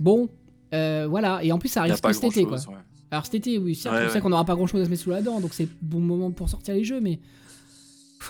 Bon, 0.00 0.28
euh, 0.74 1.06
voilà, 1.10 1.40
et 1.44 1.52
en 1.52 1.58
plus 1.58 1.68
ça 1.68 1.80
arrive 1.80 1.96
cet 1.96 2.24
été, 2.24 2.44
quoi. 2.44 2.56
ouais. 2.56 2.74
Alors 3.10 3.24
cet 3.24 3.36
été, 3.36 3.58
oui, 3.58 3.74
certes, 3.74 3.94
Ouais, 3.96 4.12
ouais. 4.12 4.20
qu'on 4.20 4.28
n'aura 4.30 4.44
pas 4.44 4.54
grand-chose 4.54 4.80
à 4.82 4.84
se 4.84 4.90
mettre 4.90 5.02
sous 5.02 5.10
la 5.10 5.22
dent, 5.22 5.40
donc 5.40 5.54
c'est 5.54 5.68
bon 5.82 6.00
moment 6.00 6.30
pour 6.30 6.48
sortir 6.48 6.74
les 6.74 6.84
jeux, 6.84 7.00
mais... 7.00 7.18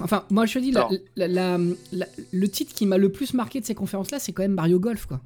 Enfin, 0.01 0.25
moi 0.31 0.45
je 0.47 0.55
te 0.55 0.59
dis, 0.59 0.71
la- 0.71 0.81
Alors. 0.81 0.93
la- 1.17 1.29
la- 1.29 1.59
la- 1.93 2.07
le 2.31 2.49
titre 2.49 2.75
qui 2.75 2.85
m'a 2.87 2.99
le 2.99 3.11
plus 3.11 3.33
marqué 3.35 3.61
de 3.61 3.65
ces 3.65 3.75
conférences-là, 3.75 4.19
c'est 4.19 4.33
quand 4.33 4.43
même 4.43 4.53
Mario 4.55 4.79
Golf, 4.79 5.07
quoi. 5.07 5.21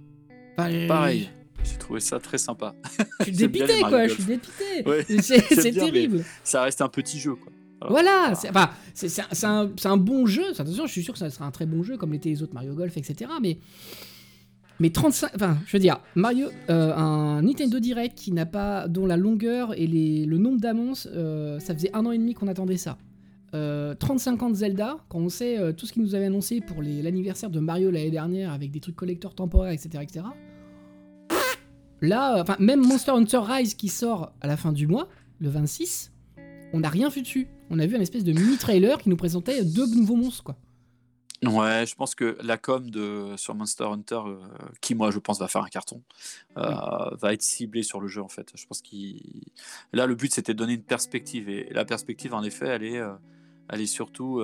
Enfin, 0.56 0.86
Pareil, 0.86 1.28
j'ai 1.64 1.76
trouvé 1.78 2.00
ça 2.00 2.18
très 2.20 2.38
sympa. 2.38 2.74
Je 3.20 3.24
suis 3.24 3.32
dépité, 3.36 3.80
quoi, 3.80 4.06
je 4.06 4.14
suis 4.14 4.24
dépité. 4.24 4.64
Ouais, 4.86 5.04
C'est 5.20 5.40
c'est 5.54 5.72
terrible. 5.72 6.24
Ça 6.44 6.62
reste 6.62 6.80
un 6.80 6.88
petit 6.88 7.18
jeu, 7.18 7.34
quoi. 7.34 7.52
Voilà, 7.88 8.34
c'est 8.36 8.48
enfin, 8.50 8.70
c'est- 8.94 9.08
c'est 9.08 9.22
un, 9.22 9.26
c'est 9.32 9.80
c'est 9.82 9.88
un 9.88 9.96
bon 9.96 10.24
jeu. 10.26 10.44
Attention, 10.56 10.86
je 10.86 10.92
suis 10.92 11.02
sûr 11.02 11.12
que 11.14 11.18
ça 11.18 11.28
sera 11.30 11.44
un 11.44 11.50
très 11.50 11.66
bon 11.66 11.82
jeu, 11.82 11.96
comme 11.96 12.12
l'étaient 12.12 12.28
les 12.28 12.42
autres 12.42 12.54
Mario 12.54 12.74
Golf, 12.74 12.96
etc. 12.96 13.28
Mais 13.42 13.58
Mais 14.82 14.90
35, 14.90 15.30
enfin, 15.36 15.58
je 15.64 15.76
veux 15.76 15.78
dire, 15.78 16.00
Mario, 16.16 16.48
euh, 16.68 16.92
un 16.96 17.42
Nintendo 17.42 17.78
Direct 17.78 18.18
qui 18.18 18.32
n'a 18.32 18.46
pas, 18.46 18.88
dont 18.88 19.06
la 19.06 19.16
longueur 19.16 19.78
et 19.78 19.86
les, 19.86 20.26
le 20.26 20.38
nombre 20.38 20.60
d'annonces, 20.60 21.08
euh, 21.12 21.60
ça 21.60 21.72
faisait 21.72 21.94
un 21.94 22.04
an 22.04 22.10
et 22.10 22.18
demi 22.18 22.34
qu'on 22.34 22.48
attendait 22.48 22.78
ça. 22.78 22.98
Euh, 23.54 23.94
35 23.94 24.42
ans 24.42 24.50
de 24.50 24.56
Zelda, 24.56 24.96
quand 25.08 25.20
on 25.20 25.28
sait 25.28 25.56
euh, 25.56 25.72
tout 25.72 25.86
ce 25.86 25.92
qu'ils 25.92 26.02
nous 26.02 26.16
avaient 26.16 26.24
annoncé 26.24 26.60
pour 26.60 26.82
l'anniversaire 26.82 27.48
de 27.48 27.60
Mario 27.60 27.92
l'année 27.92 28.10
dernière 28.10 28.50
avec 28.50 28.72
des 28.72 28.80
trucs 28.80 28.96
collecteurs 28.96 29.36
temporaires, 29.36 29.70
etc., 29.70 30.02
etc. 30.02 30.24
Là, 32.00 32.42
enfin, 32.42 32.56
même 32.58 32.80
Monster 32.80 33.12
Hunter 33.12 33.38
Rise 33.38 33.74
qui 33.74 33.86
sort 33.86 34.32
à 34.40 34.48
la 34.48 34.56
fin 34.56 34.72
du 34.72 34.88
mois, 34.88 35.06
le 35.38 35.48
26, 35.48 36.10
on 36.72 36.80
n'a 36.80 36.88
rien 36.88 37.08
vu 37.08 37.22
dessus. 37.22 37.46
On 37.70 37.78
a 37.78 37.86
vu 37.86 37.94
un 37.94 38.00
espèce 38.00 38.24
de 38.24 38.32
mini 38.32 38.56
trailer 38.56 38.98
qui 38.98 39.10
nous 39.10 39.16
présentait 39.16 39.64
deux 39.64 39.86
nouveaux 39.94 40.16
monstres, 40.16 40.42
quoi. 40.42 40.56
Ouais, 41.44 41.84
je 41.86 41.96
pense 41.96 42.14
que 42.14 42.36
la 42.40 42.56
com 42.56 42.88
de, 42.88 43.34
sur 43.36 43.54
Monster 43.56 43.84
Hunter, 43.84 44.20
euh, 44.26 44.38
qui 44.80 44.94
moi 44.94 45.10
je 45.10 45.18
pense 45.18 45.40
va 45.40 45.48
faire 45.48 45.62
un 45.62 45.68
carton, 45.68 46.00
euh, 46.56 46.62
va 47.16 47.32
être 47.32 47.42
ciblée 47.42 47.82
sur 47.82 48.00
le 48.00 48.06
jeu 48.06 48.22
en 48.22 48.28
fait. 48.28 48.52
Je 48.54 48.64
pense 48.66 48.80
qu'il 48.80 49.20
là 49.92 50.06
le 50.06 50.14
but 50.14 50.32
c'était 50.32 50.54
de 50.54 50.58
donner 50.58 50.74
une 50.74 50.84
perspective 50.84 51.48
et 51.48 51.68
la 51.72 51.84
perspective 51.84 52.32
en 52.32 52.44
effet 52.44 52.68
elle 52.68 52.84
est, 52.84 52.98
euh, 52.98 53.14
elle 53.68 53.80
est 53.80 53.86
surtout 53.86 54.40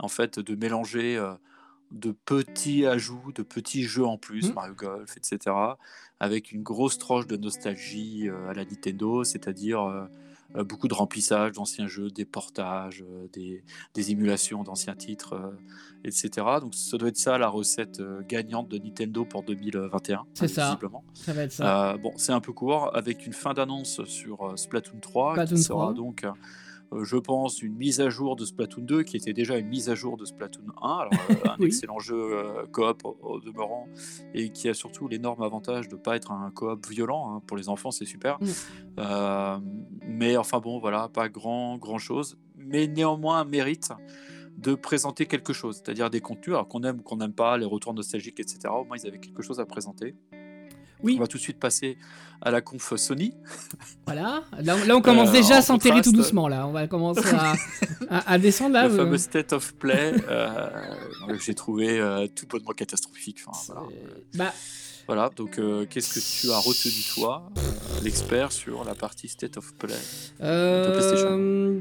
en 0.00 0.08
fait 0.08 0.38
de 0.38 0.54
mélanger 0.54 1.18
de 1.90 2.12
petits 2.12 2.84
ajouts, 2.86 3.32
de 3.34 3.42
petits 3.42 3.84
jeux 3.84 4.04
en 4.06 4.18
plus, 4.18 4.48
Mhm. 4.48 4.54
Mario 4.54 4.74
Golf, 4.74 5.16
etc. 5.16 5.78
Avec 6.20 6.52
une 6.52 6.62
grosse 6.62 6.98
tranche 6.98 7.26
de 7.26 7.36
nostalgie 7.36 8.28
euh, 8.28 8.48
à 8.50 8.54
la 8.54 8.64
Nintendo, 8.64 9.24
c'est-à-dire 9.24 9.82
euh, 9.82 10.06
beaucoup 10.54 10.88
de 10.88 10.94
remplissage 10.94 11.52
d'anciens 11.52 11.86
jeux, 11.86 12.10
des 12.10 12.24
portages, 12.24 13.04
euh, 13.08 13.28
des, 13.32 13.62
des 13.94 14.10
émulations 14.10 14.62
d'anciens 14.62 14.94
titres, 14.94 15.34
euh, 15.34 15.50
etc. 16.04 16.30
Donc 16.60 16.74
ça 16.74 16.96
doit 16.96 17.08
être 17.08 17.16
ça 17.16 17.38
la 17.38 17.48
recette 17.48 18.00
euh, 18.00 18.22
gagnante 18.26 18.68
de 18.68 18.78
Nintendo 18.78 19.24
pour 19.24 19.42
2021. 19.42 20.24
C'est 20.34 20.48
ça. 20.48 20.78
Ça 21.14 21.32
va 21.32 21.42
être 21.42 21.52
ça. 21.52 21.92
Euh, 21.92 21.98
bon, 21.98 22.12
c'est 22.16 22.32
un 22.32 22.40
peu 22.40 22.52
court, 22.52 22.94
avec 22.96 23.26
une 23.26 23.32
fin 23.32 23.52
d'annonce 23.54 24.02
sur 24.04 24.42
euh, 24.42 24.56
Splatoon 24.56 25.00
3, 25.00 25.32
Splatoon 25.34 25.56
qui 25.56 25.62
sera 25.62 25.82
3. 25.84 25.94
donc, 25.94 26.24
euh, 26.24 26.28
euh, 26.28 26.32
je 27.02 27.16
pense, 27.16 27.62
une 27.62 27.74
mise 27.74 28.00
à 28.00 28.08
jour 28.08 28.34
de 28.36 28.44
Splatoon 28.44 28.82
2, 28.82 29.02
qui 29.02 29.16
était 29.16 29.32
déjà 29.32 29.58
une 29.58 29.68
mise 29.68 29.90
à 29.90 29.94
jour 29.94 30.16
de 30.16 30.24
Splatoon 30.24 30.64
1. 30.82 30.88
Alors, 30.88 31.12
euh, 31.30 31.34
un 31.48 31.56
Oui. 31.58 31.66
excellent 31.66 31.98
jeu 31.98 32.16
euh, 32.16 32.66
coop 32.72 33.02
au, 33.04 33.40
demeurant, 33.40 33.88
et 34.34 34.50
qui 34.50 34.68
a 34.68 34.74
surtout 34.74 35.08
l'énorme 35.08 35.42
avantage 35.42 35.88
de 35.88 35.96
ne 35.96 36.00
pas 36.00 36.16
être 36.16 36.32
un 36.32 36.50
coop 36.50 36.86
violent. 36.86 37.34
hein. 37.36 37.42
Pour 37.46 37.56
les 37.56 37.68
enfants, 37.68 37.90
c'est 37.90 38.04
super. 38.06 38.38
Euh, 38.98 39.58
mais 40.06 40.36
enfin 40.36 40.60
bon, 40.60 40.78
voilà, 40.78 41.08
pas 41.08 41.28
grand, 41.28 41.76
grand 41.78 41.98
chose. 41.98 42.36
Mais 42.56 42.86
néanmoins, 42.86 43.40
un 43.40 43.44
mérite 43.44 43.92
de 44.56 44.74
présenter 44.74 45.26
quelque 45.26 45.52
chose, 45.52 45.76
c'est-à-dire 45.76 46.10
des 46.10 46.20
contenus, 46.20 46.54
alors 46.56 46.66
qu'on 46.66 46.82
aime 46.82 46.98
ou 46.98 47.02
qu'on 47.02 47.16
n'aime 47.18 47.32
pas, 47.32 47.56
les 47.58 47.64
retours 47.64 47.94
nostalgiques, 47.94 48.40
etc. 48.40 48.58
Au 48.70 48.84
moins, 48.84 48.96
ils 48.96 49.06
avaient 49.06 49.20
quelque 49.20 49.42
chose 49.42 49.60
à 49.60 49.66
présenter. 49.66 50.16
Oui. 51.02 51.14
On 51.16 51.20
va 51.20 51.26
tout 51.26 51.38
de 51.38 51.42
suite 51.42 51.58
passer 51.60 51.96
à 52.40 52.50
la 52.50 52.60
conf 52.60 52.94
Sony. 52.96 53.34
Voilà, 54.06 54.42
là, 54.60 54.76
là, 54.84 54.96
on 54.96 55.00
commence 55.02 55.28
Euh, 55.30 55.32
déjà 55.32 55.56
à 55.56 55.62
s'enterrer 55.62 56.02
tout 56.02 56.12
doucement 56.12 56.46
là. 56.48 56.66
On 56.66 56.72
va 56.72 56.86
commencer 56.86 57.22
à, 57.34 57.54
à- 58.10 58.32
à 58.32 58.38
descendre 58.38 58.74
là. 58.74 58.86
le 58.88 58.94
euh, 58.94 58.96
fameux 58.96 59.18
State 59.18 59.52
of 59.52 59.74
Play 59.74 60.14
euh, 60.28 60.68
que 61.28 61.38
j'ai 61.42 61.54
trouvé 61.54 62.00
tout 62.34 62.46
bonnement 62.46 62.72
catastrophique. 62.72 63.38
Enfin, 63.46 63.74
voilà. 63.74 63.88
Bah, 64.34 64.52
Voilà, 65.06 65.30
donc 65.36 65.60
qu'est-ce 65.90 66.14
que 66.14 66.20
tu 66.46 66.52
as 66.52 66.58
retenu 66.58 66.92
toi, 67.14 67.50
l'expert, 68.02 68.52
sur 68.52 68.84
la 68.84 68.94
partie 68.94 69.28
State 69.28 69.56
of 69.56 69.74
Play? 69.74 69.94
Euh, 70.40 71.80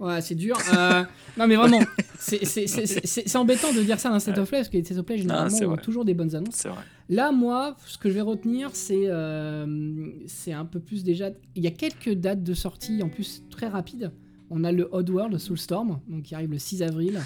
Ouais, 0.00 0.20
c'est 0.20 0.34
dur. 0.34 0.56
Euh, 0.74 1.02
non, 1.36 1.46
mais 1.46 1.56
vraiment, 1.56 1.80
c'est- 2.18 2.44
c'est 2.44 2.66
c'est- 2.66 2.86
c'est- 2.86 3.06
c'est- 3.06 3.28
c'est 3.28 3.38
embêtant 3.38 3.72
de 3.72 3.80
dire 3.82 3.98
ça 4.00 4.08
dans 4.10 4.18
State 4.20 4.38
of 4.38 4.48
Play 4.48 4.58
parce 4.58 4.68
que 4.68 4.76
les 4.76 4.84
State 4.84 4.98
of 4.98 5.04
Play 5.06 5.18
généralement 5.18 5.56
ont 5.66 5.76
toujours 5.76 6.04
des 6.04 6.14
bonnes 6.14 6.34
annonces. 6.34 6.54
C'est 6.54 6.68
vrai. 6.68 6.82
Là, 7.08 7.32
moi, 7.32 7.76
ce 7.86 7.98
que 7.98 8.08
je 8.08 8.14
vais 8.14 8.20
retenir, 8.20 8.70
c'est 8.72 9.04
euh, 9.06 10.06
c'est 10.26 10.52
un 10.52 10.64
peu 10.64 10.80
plus 10.80 11.04
déjà. 11.04 11.30
Il 11.54 11.62
y 11.62 11.66
a 11.66 11.70
quelques 11.70 12.12
dates 12.14 12.42
de 12.42 12.54
sortie 12.54 13.02
en 13.02 13.08
plus 13.08 13.42
très 13.50 13.68
rapides. 13.68 14.10
On 14.50 14.62
a 14.64 14.72
le 14.72 14.88
Oddworld 14.92 15.36
Soulstorm, 15.38 16.00
donc 16.08 16.22
qui 16.22 16.34
arrive 16.34 16.50
le 16.50 16.58
6 16.58 16.82
avril. 16.82 17.20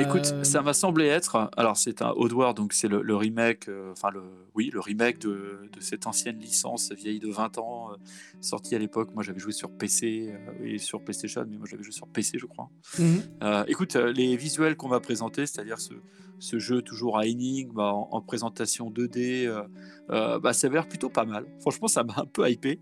Écoute, 0.00 0.32
Euh, 0.32 0.44
ça 0.44 0.62
m'a 0.62 0.72
semblé 0.72 1.06
être. 1.06 1.50
Alors, 1.56 1.76
c'est 1.76 2.00
un 2.02 2.12
Oddworld, 2.16 2.56
donc 2.56 2.72
c'est 2.72 2.88
le, 2.88 3.02
le 3.02 3.14
remake, 3.14 3.68
euh, 3.68 3.92
enfin, 3.92 4.10
le, 4.10 4.22
oui, 4.54 4.70
le 4.72 4.80
remake 4.80 5.18
de, 5.18 5.68
de 5.70 5.80
cette 5.80 6.06
ancienne 6.06 6.38
licence 6.38 6.90
vieille 6.92 7.20
de 7.20 7.28
20 7.30 7.58
ans, 7.58 7.92
euh, 7.92 7.96
sortie 8.40 8.74
à 8.74 8.78
l'époque. 8.78 9.10
Moi, 9.14 9.22
j'avais 9.22 9.38
joué 9.38 9.52
sur 9.52 9.70
PC 9.70 10.32
euh, 10.32 10.64
et 10.64 10.78
sur 10.78 11.02
PlayStation, 11.04 11.44
mais 11.48 11.58
moi, 11.58 11.66
j'avais 11.70 11.82
joué 11.82 11.92
sur 11.92 12.08
PC, 12.08 12.38
je 12.38 12.46
crois. 12.46 12.70
mhm. 12.98 13.64
Écoute, 13.68 13.94
les 13.94 14.36
visuels 14.36 14.76
qu'on 14.76 14.88
m'a 14.88 15.00
présentés, 15.00 15.46
c'est-à-dire 15.46 15.78
ce, 15.78 15.92
ce 16.38 16.58
jeu 16.58 16.82
toujours 16.82 17.18
à 17.18 17.26
énigme, 17.26 17.78
en, 17.78 18.08
en 18.12 18.20
présentation 18.20 18.90
2D, 18.90 19.46
euh, 19.46 19.62
euh, 20.10 20.38
bah, 20.38 20.52
ça 20.52 20.66
avait 20.66 20.76
l'air 20.76 20.88
plutôt 20.88 21.08
pas 21.08 21.24
mal. 21.24 21.46
Franchement, 21.60 21.88
ça 21.88 22.04
m'a 22.04 22.14
un 22.18 22.26
peu 22.26 22.48
hypé. 22.50 22.80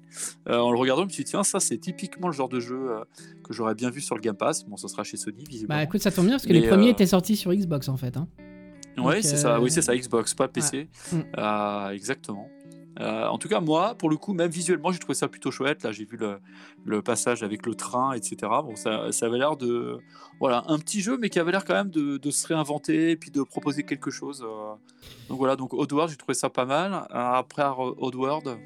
Euh, 0.48 0.58
en 0.58 0.72
le 0.72 0.78
regardant, 0.78 1.02
je 1.02 1.06
me 1.06 1.12
suis 1.12 1.24
dit, 1.24 1.30
tiens, 1.30 1.44
ça, 1.44 1.60
c'est 1.60 1.78
typiquement 1.78 2.28
le 2.28 2.32
genre 2.32 2.48
de 2.48 2.60
jeu 2.60 2.90
que 3.44 3.52
j'aurais 3.52 3.74
bien 3.74 3.90
vu 3.90 4.00
sur 4.00 4.14
le 4.16 4.20
Game 4.20 4.36
Pass. 4.36 4.64
Bon, 4.64 4.76
ça 4.76 4.88
sera 4.88 5.04
chez 5.04 5.16
Sony, 5.16 5.44
visiblement. 5.48 5.78
Bah 5.78 5.82
écoute, 5.84 6.00
ça 6.02 6.10
tombe 6.10 6.26
bien 6.26 6.34
parce 6.34 6.46
que 6.46 6.52
Mais, 6.52 6.60
les 6.60 6.68
premiers 6.68 6.90
étaient 6.90 7.06
sortis 7.06 7.36
sur 7.36 7.52
Xbox 7.52 7.88
en 7.88 7.96
fait. 7.96 8.16
hein. 8.16 8.26
Oui, 8.98 9.04
Donc, 9.04 9.14
c'est 9.22 9.36
ça, 9.36 9.60
oui, 9.60 9.70
c'est 9.70 9.80
ça, 9.82 9.96
Xbox, 9.96 10.34
pas 10.34 10.48
PC. 10.48 10.88
Mm. 11.12 11.16
Euh, 11.38 11.88
exactement. 11.90 12.48
Euh, 13.00 13.26
en 13.26 13.38
tout 13.38 13.48
cas, 13.48 13.60
moi, 13.60 13.94
pour 13.94 14.10
le 14.10 14.16
coup, 14.16 14.32
même 14.34 14.50
visuellement, 14.50 14.92
j'ai 14.92 14.98
trouvé 14.98 15.14
ça 15.14 15.28
plutôt 15.28 15.50
chouette. 15.50 15.82
Là, 15.82 15.92
j'ai 15.92 16.04
vu 16.04 16.18
le, 16.84 17.02
passage 17.02 17.42
avec 17.42 17.66
le 17.66 17.74
train, 17.74 18.12
etc. 18.12 18.36
Bon, 18.64 18.76
ça, 18.76 19.12
ça 19.12 19.26
avait 19.26 19.38
l'air 19.38 19.56
de. 19.56 19.98
Voilà, 20.40 20.64
un 20.68 20.78
petit 20.78 21.00
jeu, 21.00 21.16
mais 21.18 21.28
qui 21.28 21.38
avait 21.38 21.52
l'air 21.52 21.64
quand 21.64 21.74
même 21.74 21.90
de, 21.90 22.30
se 22.30 22.46
réinventer 22.46 23.12
et 23.12 23.16
puis 23.16 23.30
de 23.30 23.42
proposer 23.42 23.82
quelque 23.82 24.10
chose. 24.10 24.44
euh. 24.46 24.74
Donc 25.28 25.38
voilà, 25.38 25.56
donc 25.56 25.72
Oddworld, 25.74 26.10
j'ai 26.10 26.16
trouvé 26.16 26.34
ça 26.34 26.50
pas 26.50 26.64
mal. 26.64 26.92
Euh, 26.92 26.98
Après 27.10 27.64
Oddworld, 27.76 28.58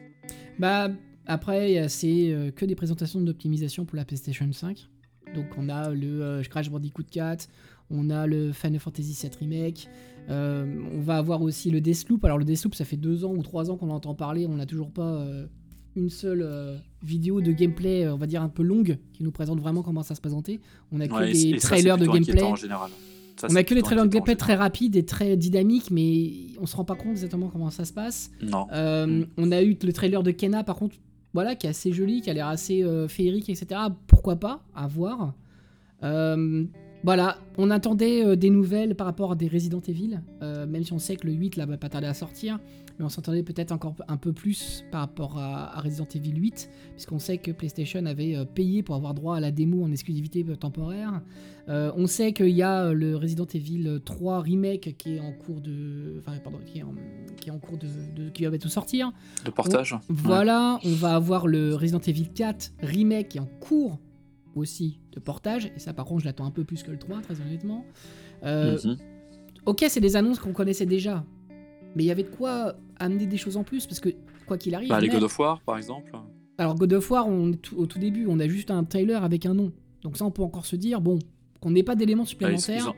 Bah 0.58 0.88
après, 1.28 1.88
c'est 1.88 2.52
que 2.54 2.64
des 2.64 2.76
présentations 2.76 3.20
d'optimisation 3.20 3.84
pour 3.84 3.96
la 3.96 4.04
PlayStation 4.04 4.50
5. 4.52 4.88
Donc 5.36 5.46
on 5.58 5.68
a 5.68 5.90
le 5.90 6.22
euh, 6.22 6.42
Crash 6.42 6.70
Bandicoot 6.70 7.04
4, 7.10 7.48
on 7.90 8.10
a 8.10 8.26
le 8.26 8.52
Final 8.52 8.80
Fantasy 8.80 9.16
VII 9.20 9.30
Remake, 9.38 9.88
euh, 10.28 10.66
on 10.92 11.00
va 11.00 11.18
avoir 11.18 11.42
aussi 11.42 11.70
le 11.70 11.80
Deathloop. 11.80 12.24
Alors 12.24 12.38
le 12.38 12.44
Deathloop, 12.44 12.74
ça 12.74 12.84
fait 12.84 12.96
deux 12.96 13.24
ans 13.24 13.32
ou 13.32 13.42
trois 13.42 13.70
ans 13.70 13.76
qu'on 13.76 13.90
entend 13.90 14.14
parler, 14.14 14.46
on 14.46 14.56
n'a 14.56 14.66
toujours 14.66 14.90
pas 14.90 15.20
euh, 15.20 15.46
une 15.94 16.10
seule 16.10 16.42
euh, 16.42 16.76
vidéo 17.02 17.40
de 17.40 17.52
gameplay, 17.52 18.04
euh, 18.04 18.14
on 18.14 18.18
va 18.18 18.26
dire 18.26 18.42
un 18.42 18.48
peu 18.48 18.62
longue, 18.62 18.98
qui 19.12 19.22
nous 19.22 19.30
présente 19.30 19.60
vraiment 19.60 19.82
comment 19.82 20.02
ça 20.02 20.14
se 20.14 20.20
présentait. 20.20 20.60
On 20.92 21.00
a 21.00 21.08
que 21.08 21.14
ouais, 21.14 21.32
des 21.32 21.58
ça, 21.58 21.68
trailers 21.68 21.96
de 21.98 22.06
gameplay. 22.06 22.42
en 22.42 22.56
général. 22.56 22.90
Ça, 23.36 23.48
On 23.50 23.54
a 23.54 23.62
que 23.64 23.74
des 23.74 23.82
trailers 23.82 24.04
de 24.04 24.10
gameplay 24.10 24.34
très 24.34 24.54
rapides 24.54 24.96
et 24.96 25.04
très 25.04 25.36
dynamiques, 25.36 25.90
mais 25.90 26.32
on 26.58 26.64
se 26.66 26.74
rend 26.74 26.84
pas 26.84 26.94
compte 26.94 27.10
exactement 27.12 27.48
comment 27.48 27.70
ça 27.70 27.84
se 27.84 27.92
passe. 27.92 28.30
Non. 28.42 28.66
Euh, 28.72 29.06
Mm. 29.06 29.26
On 29.36 29.52
a 29.52 29.62
eu 29.62 29.76
le 29.82 29.92
trailer 29.92 30.22
de 30.22 30.30
Kena, 30.30 30.64
par 30.64 30.76
contre, 30.76 30.96
voilà, 31.36 31.54
qui 31.54 31.66
est 31.66 31.70
assez 31.70 31.92
joli, 31.92 32.22
qui 32.22 32.30
a 32.30 32.32
l'air 32.32 32.46
assez 32.46 32.82
euh, 32.82 33.08
féerique, 33.08 33.50
etc. 33.50 33.78
Pourquoi 34.06 34.36
pas, 34.36 34.62
à 34.74 34.86
voir. 34.86 35.34
Euh, 36.02 36.64
voilà, 37.06 37.38
on 37.56 37.70
attendait 37.70 38.24
euh, 38.26 38.36
des 38.36 38.50
nouvelles 38.50 38.94
par 38.96 39.06
rapport 39.06 39.32
à 39.32 39.34
des 39.36 39.46
Resident 39.48 39.80
Evil, 39.86 40.20
euh, 40.42 40.66
même 40.66 40.82
si 40.84 40.92
on 40.92 40.98
sait 40.98 41.16
que 41.16 41.26
le 41.26 41.32
8 41.32 41.56
là 41.56 41.64
va 41.64 41.76
pas 41.78 41.88
tarder 41.88 42.08
à 42.08 42.14
sortir, 42.14 42.58
mais 42.98 43.04
on 43.04 43.08
s'entendait 43.08 43.42
peut-être 43.44 43.70
encore 43.72 43.94
un 44.08 44.16
peu 44.16 44.32
plus 44.32 44.84
par 44.90 45.00
rapport 45.02 45.38
à, 45.38 45.78
à 45.78 45.80
Resident 45.80 46.08
Evil 46.14 46.34
8, 46.36 46.68
puisqu'on 46.94 47.18
sait 47.20 47.38
que 47.38 47.52
PlayStation 47.52 48.04
avait 48.06 48.34
euh, 48.36 48.44
payé 48.44 48.82
pour 48.82 48.96
avoir 48.96 49.14
droit 49.14 49.36
à 49.36 49.40
la 49.40 49.52
démo 49.52 49.84
en 49.84 49.92
exclusivité 49.92 50.44
temporaire. 50.58 51.22
On 51.68 52.06
sait 52.06 52.32
qu'il 52.32 52.50
y 52.50 52.62
a 52.62 52.92
le 52.92 53.16
Resident 53.16 53.46
Evil 53.52 54.00
3 54.04 54.40
remake 54.40 54.94
qui 54.98 55.16
est 55.16 55.20
en 55.20 55.32
cours 55.32 55.60
de, 55.60 56.14
enfin 56.20 56.38
pardon, 56.42 56.58
qui 56.64 56.78
est 56.78 56.82
en, 56.84 56.94
qui 57.40 57.48
est 57.48 57.52
en 57.52 57.58
cours 57.58 57.76
de, 57.78 57.88
de- 58.14 58.30
qui 58.30 58.44
va 58.44 58.50
bientôt 58.50 58.68
sortir. 58.68 59.10
De 59.44 59.50
portage 59.50 59.92
Ouais. 59.92 59.98
Voilà, 60.08 60.78
on 60.84 60.92
va 60.92 61.14
avoir 61.16 61.46
le 61.48 61.74
Resident 61.74 61.98
Evil 62.06 62.28
4 62.34 62.72
remake 62.82 63.28
qui 63.30 63.38
est 63.38 63.40
en 63.40 63.48
cours 63.60 63.98
aussi 64.56 64.98
de 65.12 65.20
portage. 65.20 65.66
Et 65.76 65.78
ça, 65.78 65.92
par 65.92 66.04
contre, 66.06 66.20
je 66.20 66.24
l'attends 66.26 66.46
un 66.46 66.50
peu 66.50 66.64
plus 66.64 66.82
que 66.82 66.90
le 66.90 66.98
3, 66.98 67.20
très 67.20 67.40
honnêtement. 67.40 67.84
Euh, 68.44 68.78
Mhm. 68.84 68.96
Ok, 69.66 69.84
c'est 69.88 70.00
des 70.00 70.16
annonces 70.16 70.38
qu'on 70.38 70.52
connaissait 70.52 70.86
déjà. 70.86 71.24
Mais 71.94 72.04
il 72.04 72.06
y 72.06 72.10
avait 72.10 72.22
de 72.24 72.28
quoi 72.28 72.76
amener 72.98 73.26
des 73.26 73.36
choses 73.36 73.56
en 73.56 73.64
plus. 73.64 73.86
Parce 73.86 74.00
que, 74.00 74.10
quoi 74.46 74.58
qu'il 74.58 74.74
arrive. 74.74 74.88
Bah, 74.90 75.00
les 75.00 75.08
God 75.08 75.22
of 75.22 75.38
War, 75.38 75.60
par 75.62 75.76
exemple. 75.76 76.12
Alors, 76.58 76.74
God 76.74 76.92
of 76.94 77.10
War, 77.10 77.26
on 77.28 77.52
est 77.52 77.56
tout- 77.56 77.76
au 77.76 77.86
tout 77.86 77.98
début, 77.98 78.26
on 78.28 78.38
a 78.40 78.48
juste 78.48 78.70
un 78.70 78.84
trailer 78.84 79.22
avec 79.24 79.44
un 79.46 79.54
nom. 79.54 79.72
Donc, 80.02 80.16
ça, 80.16 80.24
on 80.24 80.30
peut 80.30 80.42
encore 80.42 80.66
se 80.66 80.76
dire, 80.76 81.00
bon, 81.00 81.18
qu'on 81.60 81.70
n'ait 81.70 81.82
pas 81.82 81.96
d'éléments 81.96 82.24
ils, 82.24 82.28
supplémentaires. 82.28 82.92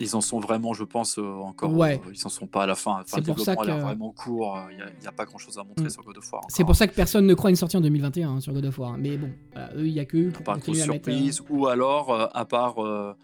Ils 0.00 0.16
en 0.16 0.20
sont 0.20 0.40
vraiment, 0.40 0.72
je 0.74 0.84
pense, 0.84 1.18
euh, 1.18 1.22
encore. 1.22 1.72
Ouais. 1.72 2.00
euh, 2.06 2.10
ils 2.14 2.26
en 2.26 2.28
sont 2.28 2.46
pas 2.46 2.64
à 2.64 2.66
la 2.66 2.74
fin. 2.74 2.92
Enfin, 3.00 3.04
C'est 3.16 3.22
pour 3.24 3.38
ça 3.40 3.54
que- 3.56 3.62
vraiment 3.70 4.10
court. 4.12 4.58
Il 4.70 4.76
n'y 5.00 5.06
a, 5.06 5.12
pas 5.12 5.24
grand 5.24 5.38
chose 5.38 5.58
à 5.58 5.64
montrer 5.64 5.86
Mm. 5.86 5.90
sur 5.90 6.02
God 6.02 6.18
of 6.18 6.32
War. 6.32 6.42
C'est 6.48 6.64
pour 6.64 6.76
ça 6.76 6.86
que 6.86 6.94
personne 6.94 7.26
ne 7.26 7.34
croit 7.34 7.50
une 7.50 7.56
sortie 7.56 7.76
en 7.76 7.80
2021 7.80 8.30
hein, 8.36 8.40
sur 8.40 8.52
God 8.52 8.64
of 8.64 8.78
War. 8.78 8.96
Mais 8.98 9.16
bon, 9.16 9.30
voilà, 9.52 9.70
eux, 9.76 9.86
il 9.86 9.92
y 9.92 10.00
a 10.00 10.04
que 10.04 10.16
eux 10.16 10.30
pour 10.30 10.42
Pas 10.44 10.54
de 10.56 10.60
grosse 10.60 10.66
continuer 10.78 10.82
à 10.82 10.92
mettre. 10.92 11.08
euh, 11.08 11.12
surprise. 11.12 11.42
Ou 11.50 11.66
alors, 11.66 12.10
euh, 12.12 12.26
à 12.34 12.44
part 12.44 12.84
euh, 12.84 13.14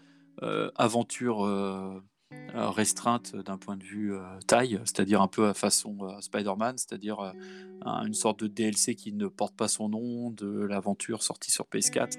euh, 0.43 0.71
aventure 0.75 1.45
euh, 1.45 2.01
euh, 2.55 2.69
restreinte 2.69 3.35
d'un 3.35 3.57
point 3.57 3.75
de 3.77 3.83
vue 3.83 4.13
euh, 4.13 4.19
taille, 4.47 4.79
c'est-à-dire 4.85 5.21
un 5.21 5.27
peu 5.27 5.47
à 5.47 5.53
façon 5.53 5.97
euh, 6.01 6.19
Spider-Man, 6.21 6.77
c'est-à-dire 6.77 7.19
euh, 7.19 7.31
un- 7.83 8.05
une 8.05 8.13
sorte 8.13 8.39
de 8.39 8.47
DLC 8.47 8.95
qui 8.95 9.11
ne 9.13 9.27
porte 9.27 9.55
pas 9.55 9.67
son 9.67 9.89
nom, 9.89 10.29
de 10.31 10.47
l'aventure 10.63 11.23
sortie 11.23 11.51
sur 11.51 11.65
PS4. 11.65 12.17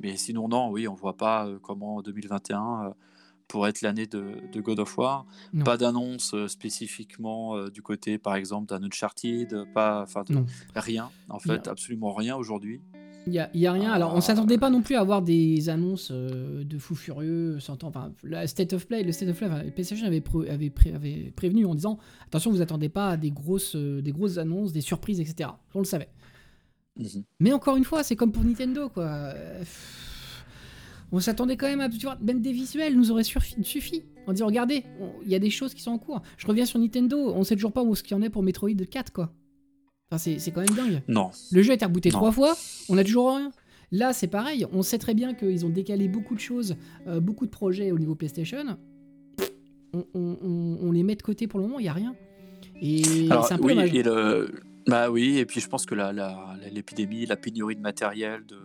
Mais 0.00 0.16
sinon, 0.16 0.48
non, 0.48 0.70
oui, 0.70 0.88
on 0.88 0.94
voit 0.94 1.16
pas 1.16 1.46
euh, 1.46 1.58
comment 1.62 1.96
en 1.96 2.02
2021. 2.02 2.94
Euh, 3.50 3.52
pour 3.52 3.66
être 3.68 3.82
l'année 3.82 4.06
de, 4.06 4.24
de, 4.52 4.60
God 4.60 4.78
of 4.80 4.96
War. 4.98 5.26
Non. 5.52 5.64
Pas 5.64 5.76
d'annonce 5.76 6.32
euh, 6.34 6.48
spécifiquement 6.48 7.56
euh, 7.56 7.68
du 7.70 7.82
côté, 7.82 8.18
par 8.18 8.34
exemple, 8.36 8.68
d'un 8.68 8.82
Uncharted. 8.82 9.64
Pas, 9.74 10.02
enfin, 10.02 10.24
rien. 10.74 11.10
En 11.28 11.36
a- 11.36 11.40
fait, 11.40 11.68
absolument 11.68 12.12
rien 12.12 12.36
aujourd'hui. 12.36 12.80
Il 13.26 13.34
y 13.34 13.38
a, 13.38 13.50
y 13.52 13.66
a 13.66 13.72
rien. 13.72 13.92
Alors, 13.92 14.14
on 14.14 14.18
Ah. 14.18 14.20
s'attendait 14.22 14.56
pas 14.56 14.70
non 14.70 14.80
plus 14.80 14.94
à 14.96 15.00
avoir 15.00 15.20
des 15.20 15.68
annonces 15.68 16.08
euh, 16.10 16.64
de 16.64 16.78
fous 16.78 16.94
furieux. 16.94 17.58
Enfin, 17.82 18.12
la 18.24 18.46
State 18.46 18.72
of 18.72 18.86
Play, 18.86 19.02
le 19.02 19.12
State 19.12 19.28
of 19.28 19.36
Play, 19.36 19.46
enfin, 19.46 19.60
PlayStation 19.74 20.06
avait, 20.06 20.22
pré- 20.22 20.48
avait, 20.48 20.70
pré- 20.70 20.94
avait 20.94 21.30
prévenu 21.36 21.66
en 21.66 21.74
disant 21.74 21.98
attention, 22.26 22.50
vous 22.50 22.62
attendez 22.62 22.88
pas 22.88 23.10
à 23.10 23.16
des 23.18 23.30
grosses, 23.30 23.76
euh, 23.76 24.00
des 24.00 24.12
grosses 24.12 24.38
annonces, 24.38 24.72
des 24.72 24.80
surprises, 24.80 25.20
etc. 25.20 25.50
On 25.74 25.80
le 25.80 25.84
savait. 25.84 26.08
Mhm. 26.96 27.24
Mais 27.40 27.52
encore 27.52 27.76
une 27.76 27.84
fois, 27.84 28.02
c'est 28.02 28.16
comme 28.16 28.32
pour 28.32 28.42
Nintendo, 28.42 28.88
quoi. 28.88 29.04
Euh, 29.04 29.58
pff, 29.60 30.06
On 31.12 31.20
s'attendait 31.20 31.56
quand 31.56 31.66
même 31.66 31.80
à. 31.80 31.88
Tu 31.88 31.98
vois, 32.06 32.16
même 32.22 32.40
des 32.40 32.52
visuels 32.52 32.96
nous 32.96 33.10
auraient 33.10 33.24
suffi. 33.24 34.02
On 34.26 34.32
dit, 34.32 34.42
regardez, 34.42 34.84
il 35.24 35.30
y 35.30 35.34
a 35.34 35.38
des 35.40 35.50
choses 35.50 35.74
qui 35.74 35.82
sont 35.82 35.90
en 35.90 35.98
cours. 35.98 36.22
Je 36.36 36.46
reviens 36.46 36.64
sur 36.66 36.78
Nintendo, 36.78 37.32
on 37.34 37.42
sait 37.44 37.54
toujours 37.56 37.72
pas 37.72 37.82
où 37.82 37.94
ce 37.94 38.02
qu'il 38.02 38.16
y 38.16 38.20
en 38.20 38.22
est 38.22 38.30
pour 38.30 38.42
Metroid 38.42 38.70
4, 38.90 39.12
quoi. 39.12 39.32
Enfin, 40.12 40.18
c'est 40.38 40.50
quand 40.50 40.60
même 40.60 40.76
dingue. 40.76 41.02
Non. 41.08 41.30
Le 41.52 41.62
jeu 41.62 41.70
a 41.72 41.74
été 41.74 41.84
rebooté 41.84 42.10
Non. 42.10 42.18
trois 42.18 42.32
fois, 42.32 42.54
on 42.88 42.96
a 42.98 43.04
toujours 43.04 43.34
rien. 43.36 43.50
Là, 43.92 44.12
c'est 44.12 44.28
pareil, 44.28 44.66
on 44.72 44.82
sait 44.82 44.98
très 44.98 45.14
bien 45.14 45.34
qu'ils 45.34 45.66
ont 45.66 45.68
décalé 45.70 46.06
beaucoup 46.06 46.34
de 46.36 46.40
choses, 46.40 46.76
euh, 47.08 47.18
beaucoup 47.18 47.44
de 47.46 47.50
projets 47.50 47.90
au 47.90 47.98
niveau 47.98 48.14
PlayStation. 48.14 48.76
On, 49.92 50.04
on- 50.14 50.36
on- 50.42 50.78
on 50.82 50.92
les 50.92 51.02
met 51.02 51.16
de 51.16 51.22
côté 51.22 51.48
pour 51.48 51.58
le 51.58 51.66
moment, 51.66 51.80
il 51.80 51.82
n'y 51.82 51.88
a 51.88 51.92
rien. 51.92 52.14
Et 52.80 53.02
c'est 53.02 53.30
un 53.32 53.56
peu 53.58 53.64
oui, 53.64 53.74
dommage. 53.74 53.94
et 53.94 54.02
le... 54.04 54.50
bah 54.86 55.10
oui, 55.10 55.38
et 55.38 55.44
puis 55.46 55.60
je 55.60 55.68
pense 55.68 55.86
que 55.86 55.94
la- 55.96 56.12
la- 56.12 56.56
la- 56.60 56.68
l'épidémie, 56.70 57.26
la, 57.26 57.36
pénurie 57.36 57.74
de 57.74 57.80
matériel, 57.80 58.44
de, 58.46 58.56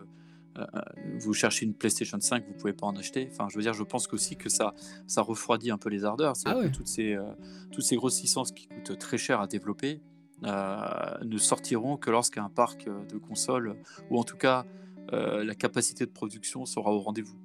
vous 1.20 1.34
cherchez 1.34 1.66
une 1.66 1.74
PlayStation 1.74 2.20
5, 2.20 2.46
vous 2.48 2.54
pouvez 2.54 2.74
pas 2.74 2.88
en 2.88 2.96
acheter. 2.96 3.28
Enfin, 3.32 3.48
je 3.50 3.58
veux 3.58 3.62
dire, 3.62 3.74
je 3.74 3.84
pense 3.84 4.12
aussi 4.14 4.36
que 4.36 4.50
ça, 4.50 4.74
ça 5.08 5.22
refroidit 5.22 5.72
un 5.72 5.78
peu 5.78 5.90
les 5.90 6.06
ardeurs. 6.06 6.34
Ah 6.46 6.58
ouais. 6.58 6.72
toutes 6.72 6.88
ces, 6.88 7.14
euh, 7.14 7.24
toutes 7.72 7.84
ces 7.84 7.96
grosses 7.96 8.22
licences 8.22 8.52
qui 8.52 8.68
coûtent 8.68 8.98
très 8.98 9.18
cher 9.18 9.42
à 9.42 9.48
développer 9.48 10.02
euh, 10.44 11.18
ne 11.24 11.38
sortiront 11.38 11.96
que 11.98 12.12
lorsqu'un 12.12 12.50
parc 12.50 12.88
euh, 12.88 13.06
de 13.06 13.18
consoles, 13.18 13.78
ou 14.10 14.20
en 14.20 14.24
tout 14.24 14.36
cas 14.36 14.66
euh, 15.14 15.44
la 15.44 15.56
capacité 15.56 16.06
de 16.06 16.12
production 16.12 16.66
sera 16.66 16.92
au 16.92 17.00
rendez-vous. 17.00 17.38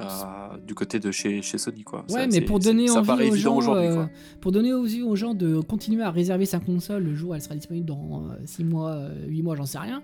Euh, 0.00 0.58
du 0.66 0.74
côté 0.74 0.98
de 0.98 1.10
chez, 1.10 1.42
chez 1.42 1.58
Sony 1.58 1.84
quoi. 1.84 2.04
Ouais, 2.08 2.22
Ça, 2.22 2.26
mais 2.26 2.40
pour 2.40 2.58
donner 2.58 2.90
envie 2.90 3.30
aux 3.30 3.34
gens, 3.36 3.74
euh, 3.74 3.94
quoi. 3.94 4.10
pour 4.40 4.52
donner 4.52 4.72
envie 4.72 5.02
aux 5.02 5.16
gens 5.16 5.34
de 5.34 5.60
continuer 5.60 6.02
à 6.02 6.10
réserver 6.10 6.46
sa 6.46 6.58
console 6.58 7.04
le 7.04 7.14
jour 7.14 7.30
où 7.30 7.34
elle 7.34 7.42
sera 7.42 7.54
disponible 7.54 7.86
dans 7.86 8.28
6 8.44 8.64
mois, 8.64 9.08
8 9.26 9.42
mois, 9.42 9.56
j'en 9.56 9.66
sais 9.66 9.78
rien, 9.78 10.02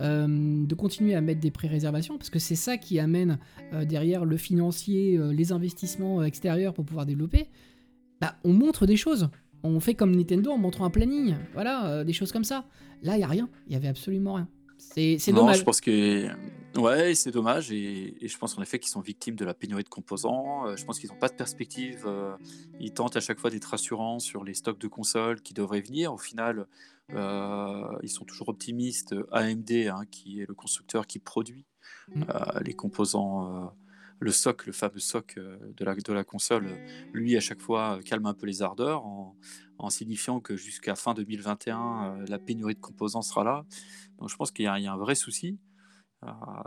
euh, 0.00 0.64
de 0.64 0.74
continuer 0.74 1.14
à 1.14 1.20
mettre 1.20 1.40
des 1.40 1.50
pré-réservations 1.50 2.18
parce 2.18 2.30
que 2.30 2.38
c'est 2.38 2.54
ça 2.54 2.76
qui 2.76 3.00
amène 3.00 3.38
euh, 3.72 3.84
derrière 3.84 4.24
le 4.24 4.36
financier, 4.36 5.16
euh, 5.16 5.32
les 5.32 5.50
investissements 5.52 6.20
euh, 6.20 6.24
extérieurs 6.24 6.72
pour 6.72 6.84
pouvoir 6.84 7.04
développer. 7.06 7.46
Bah, 8.20 8.36
on 8.44 8.52
montre 8.52 8.86
des 8.86 8.96
choses. 8.96 9.28
On 9.64 9.80
fait 9.80 9.94
comme 9.94 10.14
Nintendo 10.14 10.52
en 10.52 10.58
montrant 10.58 10.84
un 10.84 10.90
planning, 10.90 11.34
voilà, 11.52 11.86
euh, 11.86 12.04
des 12.04 12.12
choses 12.12 12.30
comme 12.30 12.44
ça. 12.44 12.64
Là, 13.02 13.16
il 13.16 13.20
y 13.20 13.24
a 13.24 13.26
rien, 13.26 13.48
il 13.66 13.72
y 13.72 13.76
avait 13.76 13.88
absolument 13.88 14.34
rien. 14.34 14.48
C'est 14.78 15.18
dommage. 15.32 15.58
je 15.58 15.64
pense 15.64 15.80
que 15.80 16.28
ouais, 16.78 17.14
c'est 17.14 17.30
dommage 17.30 17.70
et, 17.72 18.24
et 18.24 18.28
je 18.28 18.38
pense 18.38 18.56
en 18.58 18.62
effet 18.62 18.78
qu'ils 18.78 18.90
sont 18.90 19.00
victimes 19.00 19.36
de 19.36 19.44
la 19.44 19.54
pénurie 19.54 19.84
de 19.84 19.88
composants. 19.88 20.66
Euh, 20.66 20.76
je 20.76 20.84
pense 20.84 20.98
qu'ils 20.98 21.10
n'ont 21.10 21.18
pas 21.18 21.28
de 21.28 21.34
perspective. 21.34 22.04
euh, 22.06 22.36
ils 22.80 22.92
tentent 22.92 23.16
à 23.16 23.20
chaque 23.20 23.38
fois 23.38 23.50
d'être 23.50 23.66
rassurants 23.66 24.18
sur 24.18 24.44
les 24.44 24.54
stocks 24.54 24.78
de 24.78 24.88
consoles 24.88 25.40
qui 25.42 25.54
devraient 25.54 25.80
venir. 25.80 26.12
Au 26.12 26.18
final, 26.18 26.66
euh, 27.12 27.84
ils 28.02 28.10
sont 28.10 28.24
toujours 28.24 28.48
optimistes. 28.48 29.14
AMD, 29.32 29.70
hein, 29.88 30.02
qui 30.10 30.40
est 30.40 30.46
le 30.46 30.54
constructeur 30.54 31.06
qui 31.06 31.18
produit 31.18 31.66
Mm. 32.08 32.24
les 32.64 32.74
composants, 32.74 33.72
le 34.18 34.30
soc, 34.30 34.66
le 34.66 34.72
fameux 34.72 34.98
soc 34.98 35.36
de 35.38 35.84
la, 35.84 35.94
de 35.94 36.12
la 36.12 36.24
console, 36.24 36.78
lui 37.12 37.36
à 37.36 37.40
chaque 37.40 37.60
fois 37.60 38.00
calme 38.04 38.26
un 38.26 38.34
peu 38.34 38.46
les 38.46 38.62
ardeurs 38.62 39.04
en, 39.06 39.36
en 39.78 39.90
signifiant 39.90 40.40
que 40.40 40.56
jusqu'à 40.56 40.94
fin 40.96 41.14
2021, 41.14 42.16
euh, 42.20 42.26
la 42.28 42.38
pénurie 42.38 42.74
de 42.74 42.80
composants 42.80 43.22
sera 43.22 43.44
là. 43.44 43.64
Donc 44.18 44.28
je 44.28 44.36
pense 44.36 44.50
qu'il 44.50 44.64
y, 44.64 44.68
a 44.68 44.78
il 44.78 44.84
y 44.84 44.86
a 44.86 44.92
un 44.92 44.96
vrai 44.98 45.14
souci 45.14 45.58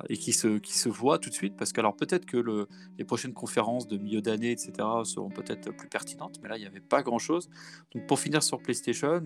et 0.08 0.18
qui 0.18 0.32
se, 0.32 0.60
qui 0.60 0.78
se 0.78 0.88
voit 0.88 1.20
tout 1.20 1.30
de 1.30 1.36
suite 1.36 1.56
parce 1.58 1.74
que 1.74 1.82
alors 1.82 1.96
peut-être 1.96 2.26
que 2.26 2.38
le, 2.38 2.68
les 2.98 3.04
prochaines 3.04 3.34
conférences 3.34 3.88
de 3.88 3.98
milieu 3.98 4.22
d'année, 4.22 4.52
etc., 4.52 4.72
seront 5.04 5.30
peut-être 5.30 5.72
plus 5.72 5.90
pertinentes, 5.90 6.40
mais 6.42 6.50
là 6.50 6.58
il 6.58 6.62
n'y 6.62 6.68
avait 6.68 6.80
pas 6.80 7.04
grand-chose. 7.04 7.50
Donc 7.94 8.08
pour 8.08 8.20
finir 8.20 8.44
sur 8.44 8.62
PlayStation, 8.62 9.22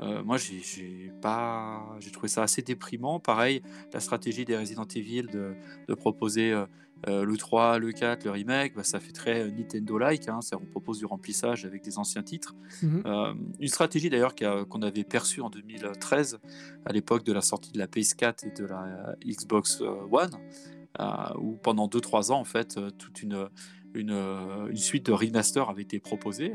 euh, 0.00 0.22
moi 0.22 0.36
j'ai 0.36 1.12
pas, 1.20 1.96
j'ai 2.00 2.10
trouvé 2.10 2.28
ça 2.28 2.42
assez 2.42 2.62
déprimant. 2.62 3.20
Pareil, 3.20 3.62
la 3.92 4.00
stratégie 4.00 4.44
des 4.44 4.56
Resident 4.56 4.86
Evil 4.94 5.26
de, 5.32 5.54
de 5.88 5.94
proposer 5.94 6.52
euh, 6.52 6.66
euh, 7.08 7.24
le 7.24 7.36
3, 7.36 7.78
le 7.78 7.92
4, 7.92 8.24
le 8.24 8.30
remake, 8.30 8.74
bah, 8.74 8.84
ça 8.84 9.00
fait 9.00 9.12
très 9.12 9.50
Nintendo-like. 9.50 10.28
Hein, 10.28 10.38
on 10.54 10.66
propose 10.66 10.98
du 10.98 11.06
remplissage 11.06 11.64
avec 11.64 11.82
des 11.82 11.98
anciens 11.98 12.22
titres. 12.22 12.54
Mhm. 12.82 13.02
Euh, 13.06 13.34
une 13.58 13.68
stratégie 13.68 14.08
d'ailleurs 14.08 14.34
qu'on 14.34 14.82
avait 14.82 15.04
perçue 15.04 15.40
en 15.40 15.50
2013, 15.50 16.38
à 16.84 16.92
l'époque 16.92 17.24
de 17.24 17.32
la 17.32 17.42
sortie 17.42 17.72
de 17.72 17.78
la 17.78 17.86
PS4 17.86 18.46
et 18.46 18.50
de 18.50 18.64
la 18.64 19.16
Xbox 19.24 19.80
One, 19.80 20.30
où 21.38 21.56
pendant 21.56 21.88
2-3 21.88 22.30
ans, 22.30 22.38
en 22.38 22.44
fait, 22.44 22.78
toute 22.98 23.22
une, 23.22 23.48
une, 23.94 24.10
une 24.10 24.76
suite 24.76 25.06
de 25.06 25.12
remaster 25.12 25.68
avait 25.68 25.82
été 25.82 25.98
proposée, 25.98 26.52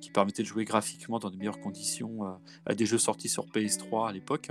qui 0.00 0.10
permettait 0.10 0.42
de 0.42 0.48
jouer 0.48 0.64
graphiquement 0.64 1.18
dans 1.18 1.30
de 1.30 1.36
meilleures 1.36 1.60
conditions 1.60 2.26
euh, 2.26 2.32
à 2.66 2.74
des 2.74 2.86
jeux 2.86 2.98
sortis 2.98 3.28
sur 3.28 3.46
PS3 3.46 4.08
à 4.08 4.12
l'époque. 4.12 4.50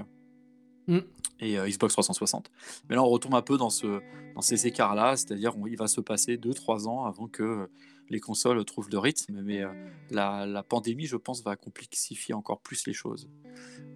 Mm. 0.87 0.99
Et 1.39 1.57
euh, 1.57 1.67
Xbox 1.67 1.93
360. 1.93 2.51
Mais 2.89 2.95
là, 2.95 3.03
on 3.03 3.09
retombe 3.09 3.35
un 3.35 3.41
peu 3.41 3.57
dans, 3.57 3.69
ce, 3.69 4.01
dans 4.35 4.41
ces 4.41 4.67
écarts-là, 4.67 5.15
c'est-à-dire 5.17 5.53
qu'il 5.53 5.77
va 5.77 5.87
se 5.87 6.01
passer 6.01 6.37
2-3 6.37 6.87
ans 6.87 7.05
avant 7.05 7.27
que 7.27 7.69
les 8.09 8.19
consoles 8.19 8.63
trouvent 8.65 8.89
le 8.91 8.99
rythme. 8.99 9.41
Mais 9.41 9.63
euh, 9.63 9.69
la, 10.09 10.45
la 10.45 10.63
pandémie, 10.63 11.05
je 11.05 11.17
pense, 11.17 11.43
va 11.43 11.55
complexifier 11.55 12.33
encore 12.33 12.59
plus 12.59 12.85
les 12.87 12.93
choses. 12.93 13.29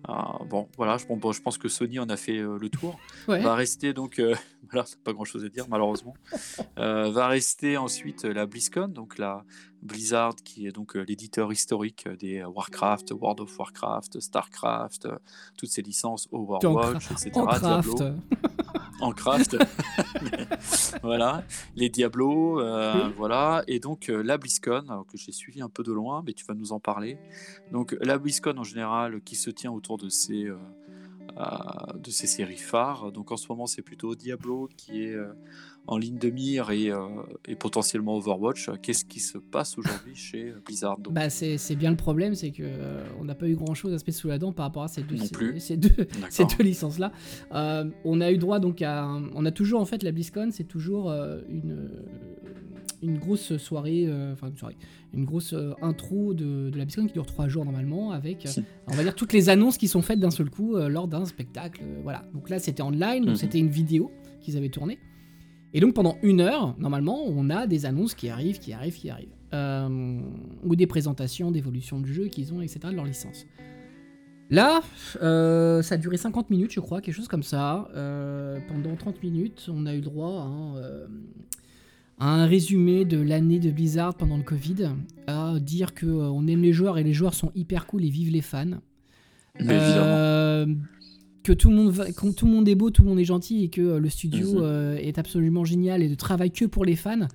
Euh, 0.07 0.13
bon, 0.49 0.67
voilà, 0.77 0.97
je, 0.97 1.05
bon, 1.05 1.31
je 1.31 1.41
pense 1.41 1.57
que 1.57 1.67
Sony 1.67 1.99
en 1.99 2.09
a 2.09 2.17
fait 2.17 2.37
euh, 2.37 2.57
le 2.59 2.69
tour. 2.69 2.99
Ouais. 3.27 3.41
Va 3.41 3.55
rester 3.55 3.93
donc, 3.93 4.21
voilà, 4.71 4.85
c'est 4.85 5.01
pas 5.01 5.13
grand-chose 5.13 5.45
à 5.45 5.49
dire 5.49 5.65
malheureusement. 5.69 6.13
Va 6.77 7.27
rester 7.27 7.77
ensuite 7.77 8.23
la 8.23 8.45
BlizzCon, 8.45 8.87
donc 8.87 9.17
la 9.17 9.43
Blizzard 9.81 10.35
qui 10.35 10.67
est 10.67 10.71
donc 10.71 10.95
l'éditeur 10.95 11.51
historique 11.51 12.07
des 12.19 12.43
Warcraft, 12.43 13.11
World 13.11 13.41
of 13.41 13.57
Warcraft, 13.57 14.19
Starcraft, 14.19 15.07
toutes 15.57 15.69
ces 15.69 15.81
licences 15.81 16.27
Overwatch, 16.31 17.11
etc. 17.11 17.31
Diablo, 17.59 17.95
en 19.01 19.11
craft. 19.11 19.57
voilà, 21.03 21.43
les 21.75 21.89
Diablo, 21.89 22.59
euh, 22.61 23.07
Oui. 23.07 23.13
voilà, 23.17 23.63
et 23.67 23.79
donc 23.79 24.09
euh, 24.09 24.21
la 24.23 24.37
BlizzCon, 24.37 24.83
alors 24.89 25.05
que 25.05 25.17
j'ai 25.17 25.31
suivi 25.31 25.61
un 25.61 25.69
peu 25.69 25.83
de 25.83 25.91
loin, 25.91 26.23
mais 26.25 26.33
tu 26.33 26.45
vas 26.45 26.53
nous 26.53 26.73
en 26.73 26.79
parler. 26.79 27.17
Donc 27.71 27.95
la 28.01 28.17
BlizzCon 28.17 28.57
en 28.57 28.63
général, 28.63 29.21
qui 29.21 29.35
se 29.35 29.49
tient 29.49 29.71
autour 29.71 29.97
de 29.97 30.09
ces, 30.09 30.45
euh, 30.45 30.57
de 31.95 32.11
ces 32.11 32.27
séries 32.27 32.57
phares. 32.57 33.11
Donc 33.11 33.31
en 33.31 33.37
ce 33.37 33.47
moment, 33.49 33.65
c'est 33.65 33.81
plutôt 33.81 34.15
Diablo 34.15 34.69
qui 34.75 35.03
est 35.03 35.17
en 35.91 35.97
ligne 35.97 36.17
de 36.17 36.29
mire 36.29 36.69
et, 36.71 36.91
euh, 36.91 36.97
et 37.47 37.55
potentiellement 37.55 38.15
Overwatch. 38.17 38.69
Qu'est-ce 38.81 39.03
qui 39.05 39.19
se 39.19 39.37
passe 39.37 39.77
aujourd'hui 39.77 40.15
chez 40.15 40.53
Blizzard 40.65 40.97
donc 40.99 41.13
Bah 41.13 41.29
c'est 41.29 41.57
c'est 41.57 41.75
bien 41.75 41.89
le 41.91 41.97
problème, 41.97 42.35
c'est 42.35 42.51
que 42.51 42.63
euh, 42.63 43.03
on 43.19 43.23
n'a 43.25 43.35
pas 43.35 43.47
eu 43.47 43.55
grand 43.55 43.73
chose 43.73 43.93
à 43.93 43.97
se 43.99 44.05
mettre 44.05 44.17
sous 44.19 44.27
la 44.27 44.37
dent 44.37 44.53
par 44.53 44.65
rapport 44.67 44.83
à 44.83 44.87
ces 44.87 45.01
deux, 45.03 45.17
ces, 45.17 45.77
deux, 45.77 45.89
ces 46.29 46.43
D'accord. 46.43 46.55
deux 46.57 46.63
licences 46.63 46.99
là. 46.99 47.11
on 47.51 48.21
a 48.21 48.31
eu 48.31 48.37
droit 48.37 48.59
donc 48.59 48.81
à, 48.81 49.03
un- 49.03 49.29
on 49.33 49.45
a 49.45 49.51
toujours 49.51 49.81
en 49.81 49.85
fait 49.85 50.03
la 50.03 50.11
BlizzCon, 50.11 50.49
c'est 50.51 50.67
toujours 50.67 51.09
euh, 51.09 51.41
une 51.49 51.89
une 53.01 53.17
grosse 53.17 53.55
soirée, 53.55 54.05
euh, 54.07 54.33
enfin 54.33 54.47
une 54.49 54.57
soirée, 54.57 54.75
une 55.13 55.23
grosse 55.23 55.53
euh, 55.53 55.71
intro 55.81 56.33
de, 56.33 56.69
de 56.69 56.77
la 56.77 56.83
BlizzCon 56.83 57.07
qui 57.07 57.13
dure 57.13 57.25
trois 57.25 57.47
jours 57.47 57.63
normalement 57.63 58.11
avec, 58.11 58.45
euh, 58.45 58.61
on 58.87 58.93
va 58.93 59.03
dire 59.03 59.15
toutes 59.15 59.31
les 59.31 59.47
annonces 59.47 59.77
qui 59.77 59.87
sont 59.87 60.01
faites 60.01 60.19
d'un 60.19 60.31
seul 60.31 60.49
coup 60.49 60.75
euh, 60.75 60.89
lors 60.89 61.07
d'un 61.07 61.23
spectacle, 61.25 61.81
euh, 61.83 61.99
voilà. 62.03 62.25
Donc 62.33 62.49
là 62.49 62.59
c'était 62.59 62.81
online, 62.83 63.21
donc 63.21 63.29
Mhm. 63.29 63.35
c'était 63.37 63.59
une 63.59 63.69
vidéo 63.69 64.11
qu'ils 64.41 64.57
avaient 64.57 64.67
tournée. 64.69 64.99
Et 65.73 65.79
donc 65.79 65.93
pendant 65.93 66.17
une 66.23 66.41
heure, 66.41 66.75
normalement, 66.79 67.23
on 67.25 67.49
a 67.49 67.67
des 67.67 67.85
annonces 67.85 68.15
qui 68.15 68.29
arrivent, 68.29 68.59
qui 68.59 68.73
arrivent, 68.73 68.97
qui 68.97 69.09
arrivent. 69.09 69.35
Euh, 69.53 70.19
ou 70.63 70.75
des 70.75 70.87
présentations 70.87 71.51
d'évolution 71.51 71.99
du 71.99 72.13
jeu 72.13 72.27
qu'ils 72.27 72.53
ont, 72.53 72.61
etc., 72.61 72.79
de 72.91 72.95
leur 72.95 73.05
licence. 73.05 73.45
Là, 74.51 74.81
euh, 75.21 75.81
ça 75.83 75.95
a 75.95 75.97
duré 75.97 76.17
50 76.17 76.49
minutes, 76.49 76.71
je 76.71 76.79
crois, 76.79 77.01
quelque 77.01 77.13
chose 77.13 77.27
comme 77.27 77.43
ça. 77.43 77.87
Euh, 77.95 78.59
pendant 78.67 78.95
30 78.95 79.21
minutes, 79.21 79.69
on 79.71 79.85
a 79.85 79.93
eu 79.93 79.97
le 79.97 80.03
droit 80.03 80.41
à 80.41 80.45
un, 80.45 80.75
euh, 80.77 81.07
à 82.19 82.29
un 82.29 82.45
résumé 82.47 83.05
de 83.05 83.21
l'année 83.21 83.59
de 83.59 83.69
Blizzard 83.69 84.15
pendant 84.15 84.37
le 84.37 84.43
Covid, 84.43 84.89
à 85.27 85.59
dire 85.59 85.93
que 85.93 86.07
euh, 86.07 86.29
on 86.29 86.47
aime 86.47 86.63
les 86.63 86.73
joueurs 86.73 86.97
et 86.97 87.03
les 87.03 87.13
joueurs 87.13 87.35
sont 87.35 87.51
hyper 87.53 87.85
cool 87.85 88.03
et 88.03 88.09
vivent 88.09 88.31
les 88.31 88.41
fans. 88.41 88.79
Mais 89.59 89.75
évidemment. 89.75 90.75
Que 91.49 91.53
tout 91.55 91.71
le 91.71 91.75
monde 91.77 91.89
va- 91.89 92.11
tout 92.11 92.45
le 92.45 92.51
monde 92.51 92.69
est 92.69 92.75
beau, 92.75 92.91
tout 92.91 93.01
le 93.01 93.09
monde 93.09 93.17
est 93.17 93.23
gentil 93.25 93.63
et 93.63 93.69
que 93.69 93.81
euh, 93.81 93.99
le 93.99 94.07
studio 94.07 94.53
Mhm. 94.53 94.59
euh, 94.61 94.97
est 94.97 95.17
absolument 95.17 95.65
génial 95.65 96.03
et 96.03 96.07
ne 96.07 96.13
travaille 96.13 96.51
que 96.51 96.65
pour 96.65 96.85
les 96.85 96.95
fans. 96.95 97.27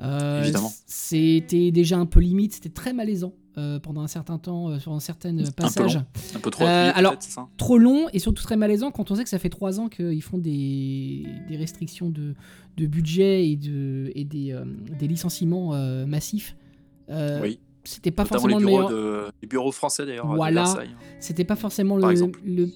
Euh. 0.00 0.50
C'était 0.86 1.70
déjà 1.70 1.96
un 1.98 2.06
peu 2.06 2.18
limite, 2.18 2.54
c'était 2.54 2.68
très 2.68 2.92
malaisant 2.92 3.32
euh, 3.56 3.78
pendant 3.78 4.00
un 4.00 4.08
certain 4.08 4.38
temps 4.38 4.70
euh, 4.70 4.80
sur 4.80 5.00
certains 5.00 5.36
passages. 5.56 5.98
Un 6.34 6.40
peu, 6.40 6.50
trop. 6.50 6.64
Alors, 6.64 7.14
trop 7.56 7.78
long 7.78 8.08
et 8.12 8.18
surtout 8.18 8.42
très 8.42 8.56
malaisant 8.56 8.90
quand 8.90 9.12
on 9.12 9.14
sait 9.14 9.22
que 9.22 9.30
ça 9.30 9.38
fait 9.38 9.50
trois 9.50 9.78
ans 9.78 9.88
qu'ils 9.88 10.20
font 10.22 10.38
des, 10.38 11.24
des, 11.48 11.56
restrictions 11.56 12.10
de, 12.10 12.34
de, 12.76 12.86
budget 12.88 13.48
et, 13.48 13.54
de, 13.54 14.10
et 14.16 14.24
des, 14.24 14.60
des 14.98 15.06
licenciements 15.06 15.76
massifs. 16.06 16.56
oui. 17.08 17.60
C'était 17.86 18.10
pas 18.10 18.24
forcément 18.24 18.58
le 18.58 18.64
meilleur. 18.64 18.88
De, 18.88 19.24
les 19.42 19.46
bureaux 19.46 19.70
français 19.70 20.06
d'ailleurs. 20.06 20.26
Voilà. 20.34 20.64
C'était 21.20 21.44
pas 21.44 21.54
forcément 21.54 21.98
le, 21.98 22.32
le, 22.42 22.70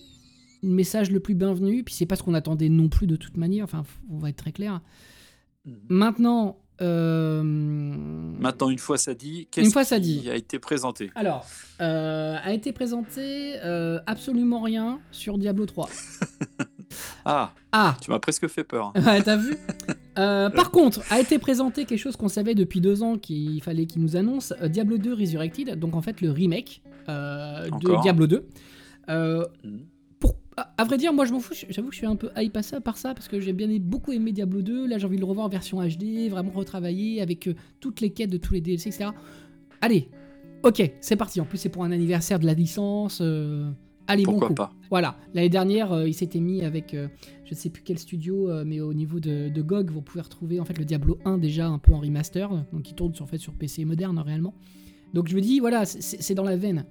message 0.62 1.10
le 1.10 1.20
plus 1.20 1.34
bienvenu. 1.34 1.84
Puis 1.84 1.94
c'est 1.94 2.06
pas 2.06 2.16
ce 2.16 2.22
qu'on 2.22 2.34
attendait 2.34 2.68
non 2.68 2.88
plus 2.88 3.06
de 3.06 3.16
toute 3.16 3.36
manière. 3.36 3.64
Enfin, 3.64 3.84
on 4.10 4.18
va 4.18 4.30
être 4.30 4.36
très 4.36 4.52
clair. 4.52 4.80
Maintenant, 5.88 6.58
euh, 6.80 7.42
Maintenant, 7.42 8.70
une 8.70 8.78
fois 8.78 8.98
ça 8.98 9.14
dit, 9.14 9.48
qu'est-ce 9.50 9.94
qui 9.94 10.00
dit. 10.00 10.30
a 10.30 10.36
été 10.36 10.58
présenté? 10.58 11.10
Alors, 11.14 11.44
euh, 11.80 12.36
a 12.42 12.52
été 12.52 12.72
présenté 12.72 13.56
euh, 13.64 13.98
absolument 14.06 14.62
rien 14.62 15.00
sur 15.10 15.38
Diablo 15.38 15.66
3. 15.66 15.88
ah, 17.24 17.52
ah, 17.72 17.96
tu 18.00 18.10
m'as 18.10 18.20
presque 18.20 18.46
fait 18.48 18.64
peur. 18.64 18.92
ouais, 19.06 19.22
t'as 19.22 19.36
vu? 19.36 19.56
Par 20.14 20.70
contre, 20.70 21.00
a 21.10 21.20
été 21.20 21.38
présenté 21.38 21.84
quelque 21.84 21.98
chose 21.98 22.16
qu'on 22.16 22.28
savait 22.28 22.54
depuis 22.54 22.80
deux 22.80 23.02
ans 23.02 23.18
qu'il 23.18 23.62
fallait 23.62 23.86
qu'il 23.86 24.02
nous 24.02 24.16
annonce 24.16 24.52
Diablo 24.62 24.98
2 24.98 25.14
Resurrected, 25.14 25.78
donc 25.78 25.94
en 25.94 26.02
fait 26.02 26.20
le 26.20 26.30
remake 26.30 26.82
de 27.08 28.02
Diablo 28.02 28.26
2 28.26 28.46
à 30.76 30.84
vrai 30.84 30.98
dire, 30.98 31.12
moi 31.12 31.24
je 31.24 31.32
m'en 31.32 31.40
fous, 31.40 31.54
j'avoue 31.68 31.88
que 31.88 31.94
je 31.94 31.98
suis 31.98 32.06
un 32.06 32.16
peu 32.16 32.30
hype 32.36 32.56
à 32.56 32.62
ça, 32.62 32.80
par 32.80 32.96
ça, 32.96 33.14
parce 33.14 33.28
que 33.28 33.40
j'ai 33.40 33.52
bien 33.52 33.68
beaucoup 33.80 34.12
aimé 34.12 34.32
Diablo 34.32 34.62
2, 34.62 34.86
là 34.86 34.98
j'ai 34.98 35.06
envie 35.06 35.16
de 35.16 35.20
le 35.20 35.26
revoir 35.26 35.46
en 35.46 35.48
version 35.48 35.80
HD, 35.82 36.28
vraiment 36.30 36.50
retravailler 36.52 37.20
avec 37.20 37.46
euh, 37.48 37.54
toutes 37.80 38.00
les 38.00 38.10
quêtes 38.10 38.30
de 38.30 38.38
tous 38.38 38.54
les 38.54 38.60
DLC, 38.60 38.88
etc. 38.88 39.10
Allez, 39.80 40.08
ok, 40.62 40.90
c'est 41.00 41.16
parti, 41.16 41.40
en 41.40 41.44
plus 41.44 41.58
c'est 41.58 41.68
pour 41.68 41.84
un 41.84 41.90
anniversaire 41.90 42.38
de 42.38 42.46
la 42.46 42.54
licence, 42.54 43.20
euh, 43.20 43.70
allez 44.06 44.24
Pourquoi 44.24 44.54
pas? 44.54 44.72
Voilà, 44.90 45.16
l'année 45.34 45.48
dernière 45.48 45.92
euh, 45.92 46.08
il 46.08 46.14
s'était 46.14 46.40
mis 46.40 46.64
avec, 46.64 46.94
je 46.94 47.50
ne 47.50 47.56
sais 47.56 47.70
plus 47.70 47.82
quel 47.82 47.98
studio, 47.98 48.50
mais 48.64 48.80
au 48.80 48.94
niveau 48.94 49.20
de, 49.20 49.50
GOG, 49.60 49.90
vous 49.90 50.02
pouvez 50.02 50.22
retrouver 50.22 50.60
en 50.60 50.64
fait 50.64 50.78
le 50.78 50.84
Diablo 50.84 51.18
1 51.24 51.38
déjà 51.38 51.68
un 51.68 51.78
peu 51.78 51.92
en 51.92 52.00
remaster, 52.00 52.50
donc 52.72 52.82
qui 52.82 52.94
tourne 52.94 53.14
sur, 53.14 53.28
fait, 53.28 53.38
sur 53.38 53.52
PC 53.52 53.84
moderne 53.84 54.18
réellement. 54.18 54.54
Donc 55.14 55.28
je 55.28 55.34
me 55.34 55.40
dis, 55.40 55.60
voilà, 55.60 55.84
c'est 55.86 56.34
dans 56.34 56.44
la 56.44 56.56
veine. 56.56 56.84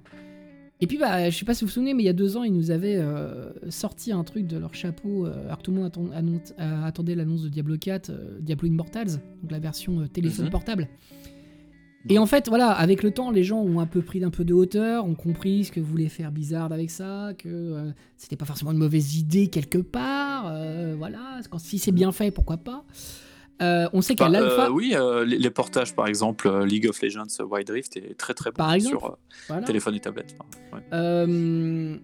Et 0.80 0.86
puis, 0.86 0.96
bah, 0.96 1.28
je 1.28 1.36
sais 1.36 1.44
pas 1.44 1.54
si 1.54 1.64
vous 1.64 1.68
vous 1.68 1.74
souvenez, 1.74 1.92
mais 1.92 2.04
il 2.04 2.06
y 2.06 2.10
a 2.10 2.14
deux 2.14 2.36
ans, 2.36 2.44
ils 2.44 2.52
nous 2.52 2.70
avaient 2.70 2.96
euh, 2.96 3.50
sorti 3.68 4.12
un 4.12 4.22
truc 4.22 4.46
de 4.46 4.56
leur 4.56 4.74
chapeau, 4.74 5.26
euh, 5.26 5.46
alors 5.46 5.58
que 5.58 5.62
tout 5.62 5.72
le 5.72 5.78
monde 5.78 5.90
euh, 5.96 6.84
attendait 6.84 7.16
l'annonce 7.16 7.42
de 7.42 7.48
Diablo 7.48 7.76
4, 7.76 8.12
Diablo 8.40 8.68
Immortals, 8.68 9.20
donc 9.42 9.50
la 9.50 9.58
version 9.58 10.06
téléphone 10.06 10.44
mhm. 10.46 10.50
portable. 10.52 10.88
Et 12.08 12.18
en 12.18 12.26
fait, 12.26 12.48
voilà, 12.48 12.70
avec 12.70 13.02
le 13.02 13.10
temps, 13.10 13.32
les 13.32 13.42
gens 13.42 13.60
ont 13.60 13.80
un 13.80 13.86
peu 13.86 14.02
pris 14.02 14.20
d'un 14.20 14.30
peu 14.30 14.44
de 14.44 14.54
hauteur, 14.54 15.04
ont 15.04 15.16
compris 15.16 15.64
ce 15.64 15.72
que 15.72 15.80
voulait 15.80 16.08
faire 16.08 16.30
Bizarre 16.30 16.72
avec 16.72 16.90
ça, 16.90 17.32
que 17.36 17.92
c'était 18.16 18.36
pas 18.36 18.46
forcément 18.46 18.70
une 18.70 18.78
mauvaise 18.78 19.16
idée 19.16 19.48
quelque 19.48 19.78
part, 19.78 20.44
voilà, 20.96 21.40
quand, 21.50 21.58
si 21.58 21.78
c'est 21.78 21.92
bien 21.92 22.12
fait, 22.12 22.30
pourquoi 22.30 22.56
pas. 22.56 22.84
Euh, 23.60 23.88
on 23.92 24.02
sait 24.02 24.14
qu'il 24.14 24.24
y 24.24 24.28
a 24.28 24.30
bah, 24.30 24.40
l'alpha. 24.40 24.66
Euh, 24.66 24.70
oui, 24.70 24.92
euh, 24.94 25.24
les, 25.24 25.50
portages, 25.50 25.92
par 25.94 26.06
exemple, 26.06 26.64
League 26.64 26.86
of 26.88 27.02
Legends 27.02 27.26
Wild 27.40 27.68
Rift 27.70 27.96
est 27.96 28.16
très 28.16 28.34
très 28.34 28.52
bon 28.52 28.80
sur 28.80 29.18
téléphone 29.66 29.96
et 29.96 30.00
tablette. 30.00 30.36
le... 30.92 31.98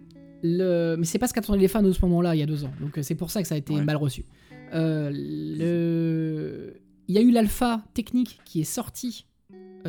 Mais 0.97 1.05
c'est 1.05 1.19
pas 1.19 1.29
ce 1.29 1.35
qu'attendaient 1.35 1.61
les 1.61 1.69
fans 1.69 1.85
à 1.85 1.93
ce 1.93 2.01
moment-là, 2.03 2.35
il 2.35 2.39
y 2.39 2.43
a 2.43 2.47
deux 2.47 2.65
ans. 2.65 2.73
Donc 2.81 2.99
c'est 3.03 3.15
pour 3.15 3.31
ça 3.31 3.43
que 3.43 3.49
ça 3.49 3.55
a 3.55 3.59
été 3.59 3.81
mal 3.81 3.97
reçu. 3.97 4.25
Le... 4.73 6.75
Il 7.07 7.15
y 7.15 7.19
a 7.19 7.21
eu 7.21 7.31
l'alpha 7.31 7.83
technique 7.93 8.41
qui 8.45 8.63
est 8.63 8.65
sorti 8.65 9.27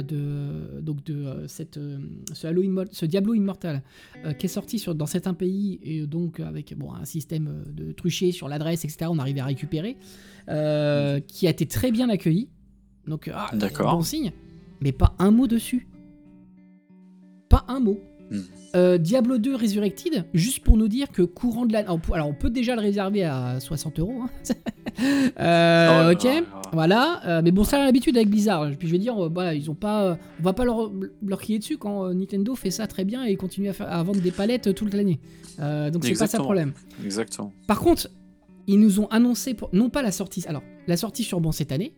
de, 0.02 0.80
donc 0.82 1.04
de 1.04 1.26
euh, 1.26 1.48
cette, 1.48 1.78
euh, 1.78 2.00
ce, 2.34 2.48
Halo 2.48 2.64
ce 2.92 3.06
Diablo 3.06 3.34
Immortal 3.34 3.84
euh, 4.26 4.34
qui 4.34 4.46
est 4.46 4.50
sorti 4.50 4.80
sur, 4.80 4.96
dans 4.96 5.06
certains 5.06 5.34
pays 5.34 5.80
et 5.84 6.06
donc 6.06 6.40
avec 6.40 6.76
bon, 6.78 6.94
un 6.94 7.06
système 7.06 7.64
de 7.74 7.92
truché 7.92 8.32
sur 8.32 8.48
l'adresse, 8.48 8.86
etc. 8.86 9.08
On 9.10 9.20
arrivait 9.20 9.42
à 9.42 9.46
récupérer, 9.46 9.98
qui 10.48 11.48
a 11.48 11.50
été 11.50 11.66
très 11.66 11.92
bien 11.92 12.10
accueilli. 12.10 12.50
Donc, 13.08 13.30
ah, 13.34 13.52
bon 13.80 14.02
signe, 14.02 14.32
mais 14.82 14.92
pas 14.92 15.16
un 15.20 15.32
mot 15.32 15.48
dessus. 15.48 15.88
Pas 17.50 17.66
un 17.68 17.80
mot. 17.80 18.00
Hmm. 18.32 18.40
Euh, 18.76 18.98
Diablo 18.98 19.38
2 19.38 19.56
Resurrected, 19.56 20.26
juste 20.34 20.64
pour 20.64 20.78
nous 20.78 20.88
dire 20.88 21.12
que 21.12 21.22
courant 21.22 21.66
de 21.66 21.74
la... 21.74 21.80
Alors 21.80 22.28
on 22.28 22.34
peut 22.34 22.50
déjà 22.50 22.76
le 22.76 22.82
réserver 22.82 23.24
à 23.24 23.60
60 23.60 24.00
euros. 24.00 24.24
Hein. 24.24 24.30
Euh, 25.40 26.10
oh 26.10 26.14
ok, 26.14 26.44
voilà. 26.74 27.22
Euh, 27.26 27.42
mais 27.44 27.52
bon, 27.52 27.64
ça 27.64 27.82
a 27.82 27.86
l'habitude 27.86 28.16
avec 28.16 28.30
Blizzard. 28.30 28.72
Puis 28.78 28.88
je 28.88 28.92
vais 28.94 29.00
dire, 29.00 29.16
voilà, 29.30 29.54
ils 29.54 29.70
ont 29.70 29.76
pas... 29.76 30.18
On 30.40 30.44
va 30.44 30.54
pas 30.54 30.66
leur, 30.66 30.92
leur 31.26 31.40
crier 31.40 31.60
dessus 31.60 31.78
quand 31.78 32.14
Nintendo 32.14 32.56
fait 32.56 32.72
ça 32.72 32.88
très 32.88 33.06
bien 33.06 33.24
et 33.24 33.36
continue 33.36 33.70
à, 33.70 33.84
à 33.84 34.04
vendre 34.04 34.22
des 34.22 34.32
palettes 34.32 34.74
toute 34.74 34.94
l'année. 34.94 35.20
donc 35.58 36.04
c'est 36.06 36.18
pas 36.18 36.28
ça 36.28 36.38
le 36.38 36.44
problème. 36.44 36.74
Exactement. 37.04 37.52
Par 37.68 37.80
contre, 37.80 38.10
ils 38.68 38.80
nous 38.80 39.00
ont 39.00 39.08
annoncé, 39.08 39.54
pour... 39.54 39.70
non 39.74 39.90
pas 39.90 40.02
la 40.02 40.12
sortie... 40.12 40.44
Alors, 40.48 40.64
la 40.88 40.98
sortie 40.98 41.24
sur 41.24 41.40
bon 41.40 41.52
cette 41.52 41.72
année, 41.72 41.94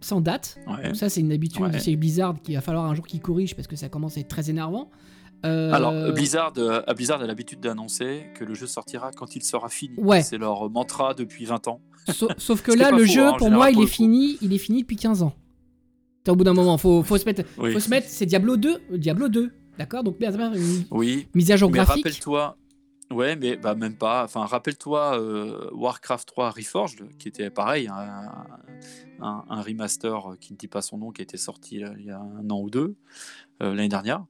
sans 0.00 0.20
date. 0.20 0.58
Ça, 0.94 1.08
c'est 1.08 1.20
une 1.20 1.32
habitude 1.32 1.64
c'est 1.78 1.96
Blizzard 1.96 2.40
qu'il 2.42 2.54
va 2.54 2.60
falloir 2.60 2.86
un 2.86 2.94
jour 2.94 3.06
qu'ils 3.06 3.20
corrigent 3.20 3.54
parce 3.54 3.68
que 3.68 3.76
ça 3.76 3.88
commence 3.88 4.16
à 4.16 4.20
être 4.20 4.28
très 4.28 4.50
énervant. 4.50 4.90
Euh, 5.44 5.72
Alors, 5.72 6.12
Blizzard, 6.12 6.52
euh, 6.58 6.82
Blizzard 6.94 7.22
a 7.22 7.26
l'habitude 7.26 7.60
d'annoncer 7.60 8.26
que 8.34 8.44
le 8.44 8.54
jeu 8.54 8.66
sortira 8.66 9.10
quand 9.12 9.36
il 9.36 9.42
sera 9.42 9.68
fini. 9.68 9.96
C'est 10.22 10.38
leur 10.38 10.68
mantra 10.70 11.14
depuis 11.14 11.44
20 11.44 11.68
ans. 11.68 11.80
Sauf, 12.38 12.62
que 12.62 12.72
là, 12.72 12.90
le 12.90 13.04
jeu, 13.04 13.26
hein, 13.26 13.34
pour 13.38 13.50
moi, 13.50 13.70
il 13.70 13.80
est 13.80 13.86
fini. 13.86 14.38
Il 14.42 14.52
est 14.52 14.58
fini 14.58 14.82
depuis 14.82 14.96
15 14.96 15.22
ans. 15.22 15.34
Au 16.28 16.36
bout 16.36 16.44
d'un 16.44 16.52
moment, 16.52 16.76
faut, 16.78 17.02
faut 17.02 17.18
se 17.18 17.24
mettre. 17.24 17.42
Faut 17.56 17.80
se 17.80 17.90
mettre. 17.90 18.06
C'est 18.08 18.26
Diablo 18.26 18.56
2, 18.56 18.98
Diablo 18.98 19.28
2, 19.28 19.50
d'accord? 19.78 20.04
Donc 20.04 20.16
une 20.20 20.84
oui. 20.90 21.28
mise 21.34 21.50
à 21.50 21.56
jour 21.56 21.70
graphique. 21.70 22.04
Rappelle-toi. 22.04 22.56
Ouais, 23.10 23.34
mais 23.34 23.56
bah, 23.56 23.74
même 23.74 23.96
pas. 23.96 24.22
Enfin, 24.22 24.44
rappelle-toi 24.44 25.18
euh, 25.20 25.68
Warcraft 25.72 26.28
3 26.28 26.50
Reforged, 26.50 27.08
qui 27.18 27.26
était 27.26 27.50
pareil, 27.50 27.88
un, 27.88 28.30
un, 29.20 29.62
remaster 29.62 30.36
qui 30.40 30.52
ne 30.52 30.58
dit 30.58 30.68
pas 30.68 30.80
son 30.80 30.98
nom, 30.98 31.10
qui 31.10 31.22
a 31.22 31.24
été 31.24 31.36
sorti 31.36 31.82
il 31.98 32.04
y 32.04 32.10
a 32.10 32.20
un 32.20 32.48
an 32.50 32.60
ou 32.60 32.70
deux, 32.70 32.94
l'année 33.58 33.88
dernière. 33.88 34.24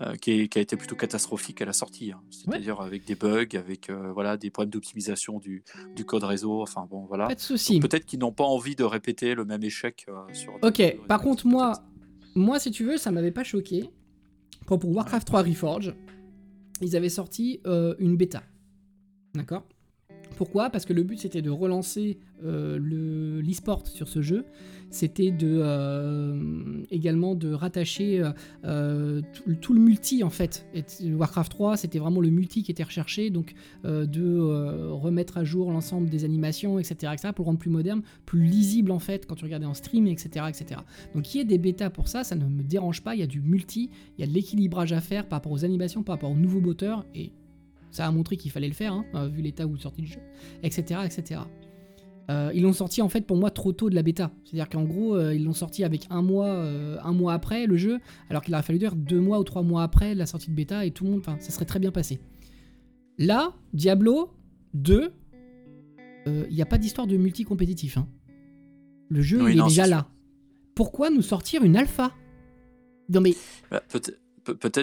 Euh, 0.00 0.14
qui, 0.14 0.48
a 0.54 0.60
été 0.60 0.76
plutôt 0.76 0.94
catastrophique 0.94 1.60
à 1.62 1.64
la 1.64 1.72
sortie, 1.72 2.12
hein. 2.12 2.20
c'est-à-dire 2.30 2.80
avec 2.80 3.04
des 3.06 3.16
bugs, 3.16 3.48
avec 3.54 3.90
euh, 3.90 4.12
voilà 4.12 4.36
des 4.36 4.48
problèmes 4.48 4.70
d'optimisation 4.70 5.40
du, 5.40 5.64
du, 5.96 6.04
code 6.04 6.22
réseau. 6.22 6.62
Enfin 6.62 6.86
bon, 6.88 7.06
voilà. 7.06 7.26
Pas 7.26 7.34
de 7.34 7.40
souci. 7.40 7.80
Peut-être 7.80 8.06
qu'ils 8.06 8.20
n'ont 8.20 8.30
pas 8.30 8.44
envie 8.44 8.76
de 8.76 8.84
répéter 8.84 9.34
le 9.34 9.44
même 9.44 9.64
échec 9.64 10.06
euh, 10.08 10.32
sur. 10.32 10.56
Ok. 10.62 10.96
Par 11.08 11.20
contre, 11.20 11.48
moi, 11.48 11.72
moi, 12.36 12.60
si 12.60 12.70
tu 12.70 12.84
veux, 12.84 12.98
ça 12.98 13.10
m'avait 13.10 13.32
pas 13.32 13.42
choqué. 13.42 13.90
Pour 14.64 14.78
Warcraft 14.84 15.26
3 15.26 15.42
Reforge, 15.42 15.96
ils 16.80 16.94
avaient 16.94 17.08
sorti 17.08 17.60
une 17.64 18.16
bêta. 18.16 18.44
D'accord? 19.34 19.66
Pourquoi 20.40 20.70
Parce 20.70 20.86
que 20.86 20.94
le 20.94 21.02
but 21.02 21.20
c'était 21.20 21.42
de 21.42 21.50
relancer 21.50 22.16
le 22.42 23.42
l'e-sport 23.42 23.86
sur 23.86 24.08
ce 24.08 24.22
jeu 24.22 24.46
c'était 24.90 25.30
de 25.30 25.60
euh, 25.62 26.82
également 26.90 27.34
de 27.34 27.52
rattacher 27.52 28.20
euh, 28.20 28.32
euh, 28.64 29.22
tout, 29.60 29.72
le 29.72 29.80
multi 29.80 30.24
en 30.24 30.30
fait. 30.30 30.66
Warcraft 31.04 31.52
3, 31.52 31.76
c'était 31.76 32.00
vraiment 32.00 32.20
le 32.20 32.30
multi 32.30 32.62
qui 32.62 32.72
était 32.72 32.82
recherché, 32.82 33.30
donc 33.30 33.54
de 33.84 34.90
remettre 34.90 35.38
à 35.38 35.44
jour 35.44 35.70
l'ensemble 35.70 36.10
des 36.10 36.24
animations, 36.24 36.78
etc., 36.78 37.12
etc., 37.12 37.32
pour 37.34 37.44
le 37.44 37.50
rendre 37.50 37.58
plus 37.58 37.70
moderne, 37.70 38.02
plus 38.26 38.42
lisible 38.42 38.90
en 38.90 38.98
fait 38.98 39.26
quand 39.26 39.36
tu 39.36 39.44
regardais 39.44 39.66
en 39.66 39.74
stream, 39.74 40.06
etc., 40.06 40.46
etc. 40.48 40.80
Donc 41.14 41.34
il 41.34 41.38
y 41.38 41.40
a 41.40 41.44
des 41.44 41.58
bêtas 41.58 41.90
pour 41.90 42.08
ça, 42.08 42.24
ça 42.24 42.34
ne 42.34 42.44
me 42.44 42.62
dérange 42.62 43.02
pas. 43.02 43.14
Il 43.14 43.20
y 43.20 43.24
a 43.24 43.28
du 43.28 43.40
multi, 43.40 43.90
il 44.18 44.20
y 44.20 44.24
a 44.24 44.26
de 44.26 44.32
l'équilibrage 44.32 44.92
à 44.92 45.00
faire 45.00 45.28
par 45.28 45.38
rapport 45.38 45.52
aux 45.52 45.64
animations, 45.64 46.02
par 46.02 46.16
rapport 46.16 46.30
aux 46.30 46.36
nouveaux 46.36 46.60
moteurs 46.60 47.06
et 47.14 47.30
ça 47.90 48.06
a 48.06 48.10
montré 48.10 48.36
qu'il 48.36 48.50
fallait 48.50 48.68
le 48.68 48.74
faire, 48.74 48.92
hein, 48.92 49.28
vu 49.28 49.42
l'état 49.42 49.66
où 49.66 49.76
sortit 49.76 50.02
le 50.02 50.08
jeu, 50.08 50.20
etc., 50.62 51.00
etc. 51.04 51.40
Euh, 52.30 52.52
ils 52.54 52.62
l'ont 52.62 52.72
sorti 52.72 53.02
en 53.02 53.08
fait 53.08 53.22
pour 53.22 53.36
moi 53.36 53.50
trop 53.50 53.72
tôt 53.72 53.90
de 53.90 53.94
la 53.94 54.02
bêta. 54.02 54.30
C'est-à-dire 54.44 54.68
qu'en 54.68 54.84
gros, 54.84 55.16
euh, 55.16 55.34
ils 55.34 55.44
l'ont 55.44 55.52
sorti 55.52 55.82
avec 55.82 56.06
un 56.10 56.22
mois, 56.22 56.46
euh, 56.46 56.96
un 57.02 57.12
mois 57.12 57.32
après 57.32 57.66
le 57.66 57.76
jeu, 57.76 57.98
alors 58.28 58.42
qu'il 58.42 58.54
aurait 58.54 58.62
fallu 58.62 58.78
dire 58.78 58.94
deux 58.94 59.18
mois 59.18 59.40
ou 59.40 59.44
trois 59.44 59.62
mois 59.62 59.82
après 59.82 60.14
la 60.14 60.26
sortie 60.26 60.50
de 60.50 60.54
bêta 60.54 60.84
et 60.86 60.92
tout 60.92 61.04
le 61.04 61.10
monde, 61.10 61.20
enfin, 61.20 61.36
ça 61.40 61.50
serait 61.50 61.64
très 61.64 61.80
bien 61.80 61.90
passé. 61.90 62.20
Là, 63.18 63.52
Diablo 63.72 64.30
2, 64.74 65.12
il 66.26 66.54
n'y 66.54 66.62
a 66.62 66.66
pas 66.66 66.78
d'histoire 66.78 67.08
de 67.08 67.16
multi-compétitif. 67.16 67.96
Hein. 67.96 68.06
Le 69.08 69.22
jeu, 69.22 69.50
il 69.50 69.58
est 69.58 69.64
déjà 69.64 69.88
là. 69.88 70.08
Pourquoi 70.76 71.10
nous 71.10 71.22
sortir 71.22 71.64
une 71.64 71.76
alpha? 71.76 72.12
Non 73.08 73.20
mais. 73.20 73.34
Bah, 73.72 73.82
peut-être 73.88 74.20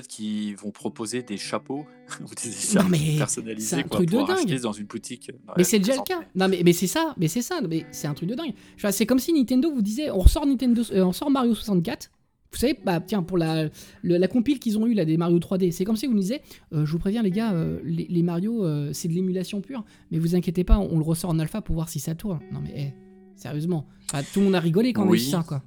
qu'ils 0.08 0.56
vont 0.56 0.72
proposer 0.72 1.24
des 1.24 1.38
chapeaux 1.38 1.86
ou 2.22 2.30
des 2.36 3.18
personnalisés 3.18 3.84
pour 3.84 4.30
acheter 4.30 4.60
dans 4.60 4.72
une 4.72 4.86
boutique. 4.86 5.32
mais 5.58 5.64
c'est 5.64 5.80
déjà 5.80 5.96
le 5.96 6.04
cas. 6.04 6.22
Non 6.36 6.48
mais, 6.48 6.62
mais 6.64 6.74
c'est 6.74 6.88
ça, 6.88 7.14
mais 7.18 7.28
c'est 7.28 7.42
ça, 7.42 7.60
mais 7.68 7.86
c'est 7.92 8.08
un 8.08 8.14
truc 8.14 8.30
de 8.30 8.36
dingue. 8.36 8.54
c'est 8.92 9.06
comme 9.06 9.20
si 9.20 9.34
Nintendo 9.34 9.72
vous 9.72 9.82
disait 9.82 10.12
on 10.12 10.20
ressort 10.20 10.46
Nintendo, 10.46 10.82
euh, 10.92 11.04
on 11.04 11.14
sort 11.14 11.30
Mario 11.30 11.54
64. 11.54 12.12
Vous 12.50 12.58
savez, 12.58 12.80
bah 12.86 13.02
tiens 13.02 13.24
pour 13.24 13.38
la, 13.38 13.70
la 14.04 14.28
compile 14.30 14.60
qu'ils 14.60 14.78
ont 14.78 14.88
eu 14.88 14.94
là 14.94 15.04
des 15.04 15.18
Mario 15.18 15.38
3D, 15.38 15.72
c'est 15.72 15.84
comme 15.84 15.98
si 15.98 16.08
vous 16.08 16.14
nous 16.14 16.22
disiez 16.22 16.42
euh, 16.74 16.86
je 16.86 16.92
vous 16.92 16.98
préviens 16.98 17.22
les 17.22 17.30
gars, 17.30 17.54
euh, 17.54 17.80
les, 17.84 18.24
Mario 18.24 18.66
c'est 18.94 19.10
de 19.10 19.14
l'émulation 19.14 19.62
pure, 19.62 19.84
mais 20.12 20.20
vous 20.20 20.34
inquiétez 20.36 20.64
pas, 20.64 20.80
on, 20.80 20.98
le 20.98 21.04
ressort 21.04 21.30
en 21.30 21.40
alpha 21.40 21.62
pour 21.62 21.76
voir 21.76 21.90
si 21.90 22.00
ça 22.00 22.16
tourne. 22.16 22.40
Non 22.52 22.62
mais 22.62 22.74
eh, 22.76 22.94
sérieusement, 23.36 23.86
tout 24.34 24.40
le 24.40 24.46
monde 24.46 24.56
a 24.56 24.60
rigolé 24.62 24.94
quand 24.94 25.06
on 25.06 25.10
a 25.10 25.12
vu 25.12 25.20
ça 25.20 25.44
quoi. 25.46 25.62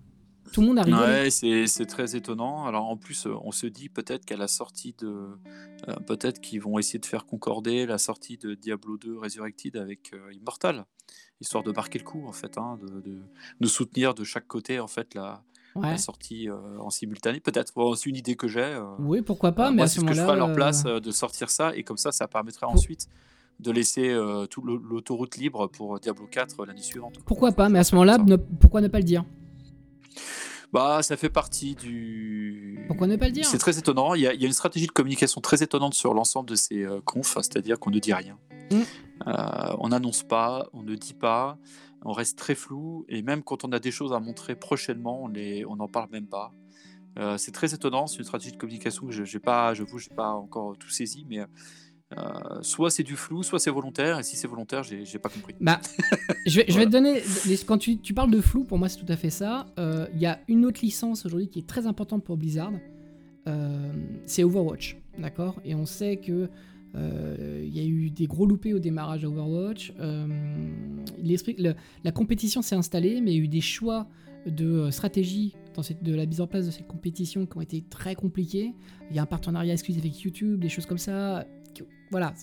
Tout 0.53 0.61
le 0.63 0.67
monde 0.69 0.79
a 0.79 0.83
rigolé. 0.83 1.03
Ouais, 1.03 1.31
c'est 1.31 1.67
c'est 1.67 1.87
très 1.87 2.17
étonnant. 2.17 2.67
Alors 2.67 2.89
en 2.89 2.97
plus, 2.97 3.27
euh, 3.27 3.35
on 3.45 3.53
se 3.53 3.67
dit 3.67 3.89
peut-être 3.89 4.25
qu'à 4.25 4.37
la 4.37 4.49
sortie 4.49 4.95
de, 4.99 5.09
euh, 5.89 5.95
peut-être 6.07 6.41
qu'ils 6.41 6.61
vont 6.61 6.79
essayer 6.79 6.99
de 6.99 7.07
faire 7.07 7.25
concorder 7.27 7.87
la 7.87 7.99
sortie 7.99 8.37
de 8.37 8.55
Diablo 8.55 8.97
2 8.99 9.19
Resurrected 9.19 9.77
avec 9.77 10.13
euh, 10.13 10.33
Immortal, 10.33 10.87
histoire 11.41 11.63
de 11.63 11.71
marquer 11.73 11.99
le 11.99 12.05
coup 12.05 12.27
en 12.27 12.33
fait, 12.33 12.59
hein, 12.59 12.79
de, 12.81 13.01
de, 13.01 13.19
de 13.61 13.67
soutenir 13.67 14.15
de 14.15 14.25
chaque 14.25 14.47
côté 14.47 14.81
en 14.81 14.89
fait 14.89 15.15
la, 15.15 15.43
sortie 15.99 16.49
euh, 16.51 16.57
en 16.81 16.91
simultané. 16.91 17.39
Peut-être, 17.39 17.73
Bon, 17.77 17.95
c'est 17.95 18.11
une 18.11 18.17
idée 18.17 18.35
que 18.35 18.49
j'ai. 18.49 18.77
Oui, 18.99 19.23
pourquoi 19.23 19.53
pas, 19.53 19.71
mais 19.71 19.77
moi, 19.77 19.85
à 19.85 19.89
ce 19.89 20.01
ce 20.01 20.05
que 20.05 20.13
je 20.13 20.21
ferais 20.21 20.33
à 20.33 20.37
leur 20.37 20.53
place 20.53 20.83
de 20.85 21.11
sortir 21.13 21.49
ça 21.51 21.77
et 21.77 21.85
comme 21.85 21.97
ça, 21.97 22.11
ça 22.11 22.27
permettrait 22.27 22.67
pour- 22.67 22.75
ensuite 22.75 23.07
de 23.61 23.71
laisser 23.71 24.09
euh, 24.09 24.47
toute 24.47 24.65
l'au- 24.65 24.79
l'autoroute 24.79 25.37
libre 25.37 25.67
pour 25.69 26.01
Diablo 26.01 26.27
4 26.27 26.65
l'année 26.65 26.81
suivante. 26.83 27.19
quoi. 27.19 27.25
pourquoi 27.27 27.53
pas, 27.53 27.69
mais 27.69 27.79
à 27.79 27.85
ce 27.85 27.95
moment-là, 27.95 28.19
pourquoi 28.59 28.81
ne 28.81 28.89
pas 28.89 28.99
le 28.99 29.05
dire? 29.05 29.25
Bah, 30.73 31.03
ça 31.03 31.17
fait 31.17 31.31
partie 31.31 31.75
du. 31.75 32.85
Pourquoi 32.87 33.07
ne 33.07 33.17
pas 33.17 33.27
le 33.27 33.33
dire 33.33 33.47
C'est 33.47 33.59
très 33.59 33.79
étonnant. 33.79 34.15
Il 34.15 34.23
y, 34.23 34.27
a, 34.27 34.35
il 34.35 34.41
y 34.41 34.45
a 34.45 34.47
une 34.47 34.53
stratégie 34.53 34.87
de 34.87 34.93
communication 34.93 35.41
très 35.41 35.63
étonnante 35.63 35.95
sur 35.95 36.15
l'ensemble 36.15 36.49
de 36.49 36.55
ces 36.55 36.85
euh, 36.85 37.01
confs, 37.05 37.37
c'est-à-dire 37.37 37.79
qu'on 37.79 37.91
ne 37.91 37.99
dit 37.99 38.15
rien. 38.15 38.39
Mm. 38.71 38.81
Euh, 39.27 39.77
on 39.79 39.89
n'annonce 39.89 40.23
pas, 40.23 40.69
on 40.73 40.83
ne 40.83 40.95
dit 40.95 41.15
pas, 41.15 41.59
on 42.05 42.13
reste 42.13 42.39
très 42.39 42.55
flou, 42.55 43.05
et 43.09 43.23
même 43.23 43.43
quand 43.43 43.65
on 43.65 43.73
a 43.73 43.79
des 43.79 43.91
choses 43.91 44.13
à 44.13 44.21
montrer 44.21 44.55
prochainement, 44.55 45.23
on 45.25 45.77
n'en 45.77 45.89
parle 45.89 46.09
même 46.11 46.27
pas. 46.27 46.53
Euh, 47.19 47.37
c'est 47.37 47.51
très 47.51 47.75
étonnant, 47.75 48.07
c'est 48.07 48.19
une 48.19 48.25
stratégie 48.25 48.53
de 48.53 48.57
communication 48.57 49.07
que 49.07 49.13
je 49.13 49.23
n'ai 49.23 49.41
pas, 49.41 49.75
je 49.75 49.83
j'ai 49.97 50.15
pas 50.15 50.31
encore 50.31 50.77
tout 50.79 50.89
saisi, 50.89 51.27
mais 51.29 51.41
euh, 52.19 52.59
soit 52.63 52.91
c'est 52.91 53.03
du 53.03 53.15
flou, 53.17 53.43
soit 53.43 53.59
c'est 53.59 53.71
volontaire, 53.71 54.19
et 54.19 54.23
si 54.23 54.37
c'est 54.37 54.49
volontaire, 54.49 54.83
j'ai 54.83 55.19
pas 55.19 55.29
compris. 55.29 55.55
Bah, 55.61 55.81
je 56.47 56.57
vais, 56.61 56.65
je 56.69 56.79
vais 56.79 56.85
Voilà. 56.85 56.87
te 56.87 56.91
donner. 56.91 57.23
quand 57.67 57.79
tu, 57.79 57.99
tu 57.99 58.15
parles 58.15 58.31
de 58.31 58.41
flou, 58.41 58.65
pour 58.65 58.79
moi, 58.79 58.89
c'est 58.89 58.99
tout 58.99 59.13
à 59.13 59.17
fait 59.17 59.31
ça. 59.31 59.67
Euh, 59.79 60.07
Il 60.15 60.21
y 60.21 60.27
a 60.27 60.41
une 60.49 60.65
autre 60.67 60.81
licence 60.83 61.25
aujourd'hui 61.27 61.49
qui 61.49 61.61
est 61.61 61.67
très 61.67 61.87
importante 61.87 62.25
pour 62.25 62.37
Blizzard. 62.37 62.73
Euh, 63.49 63.93
c'est 64.27 64.43
Overwatch. 64.45 64.97
D'accord? 65.19 65.61
Et 65.65 65.75
on 65.75 65.87
sait 65.87 66.17
que. 66.17 66.49
Il 66.93 67.69
y 67.73 67.79
a 67.79 67.85
eu 67.85 68.11
des 68.11 68.27
gros 68.27 68.47
loupés 68.47 68.75
au 68.75 68.81
démarrage 68.81 69.23
d'Overwatch. 69.23 69.93
La 72.05 72.13
compétition 72.13 72.63
s'est 72.63 72.75
installée, 72.75 73.21
mais 73.21 73.33
il 73.33 73.37
y 73.37 73.41
a 73.41 73.45
eu 73.45 73.49
des 73.49 73.61
choix 73.61 74.09
de 74.47 74.91
stratégie 74.91 75.55
dans 75.75 75.83
cette, 75.83 76.03
de 76.03 76.15
la 76.15 76.27
mise 76.27 76.41
en 76.41 76.47
place 76.47 76.67
de 76.67 76.71
cette 76.71 76.87
compétition 76.87 77.47
qui 77.47 77.57
ont 77.57 77.61
été 77.61 77.83
très 77.89 78.15
compliqués. 78.15 78.73
Il 79.11 79.17
y 79.17 79.19
a 79.19 79.23
un 79.23 79.27
partenariat 79.27 79.73
exclusif 79.73 80.03
avec 80.03 80.19
YouTube, 80.21 80.59
des 80.61 80.69
choses 80.69 80.87
comme 80.87 80.99
ça. 80.99 81.45
Voilà, 82.11 82.35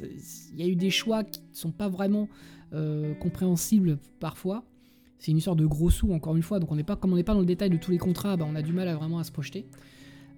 il 0.53 0.59
y 0.59 0.63
a 0.63 0.67
eu 0.67 0.75
des 0.75 0.89
choix 0.89 1.23
qui 1.23 1.39
ne 1.39 1.55
sont 1.55 1.71
pas 1.71 1.89
vraiment 1.89 2.27
euh, 2.73 3.13
compréhensibles 3.15 3.97
parfois. 4.19 4.63
C'est 5.19 5.31
une 5.31 5.37
histoire 5.37 5.55
de 5.55 5.65
gros 5.65 5.89
sous, 5.89 6.11
encore 6.13 6.35
une 6.35 6.43
fois, 6.43 6.59
donc 6.59 6.71
on 6.71 6.75
n'est 6.75 6.83
pas, 6.83 6.95
comme 6.95 7.11
on 7.11 7.15
n'est 7.15 7.23
pas 7.23 7.33
dans 7.33 7.39
le 7.39 7.45
détail 7.45 7.69
de 7.69 7.77
tous 7.77 7.91
les 7.91 7.97
contrats, 7.97 8.37
bah, 8.37 8.45
on 8.47 8.55
a 8.55 8.61
du 8.61 8.71
mal 8.71 8.87
à 8.87 8.95
vraiment 8.95 9.19
à 9.19 9.23
se 9.23 9.31
projeter. 9.31 9.65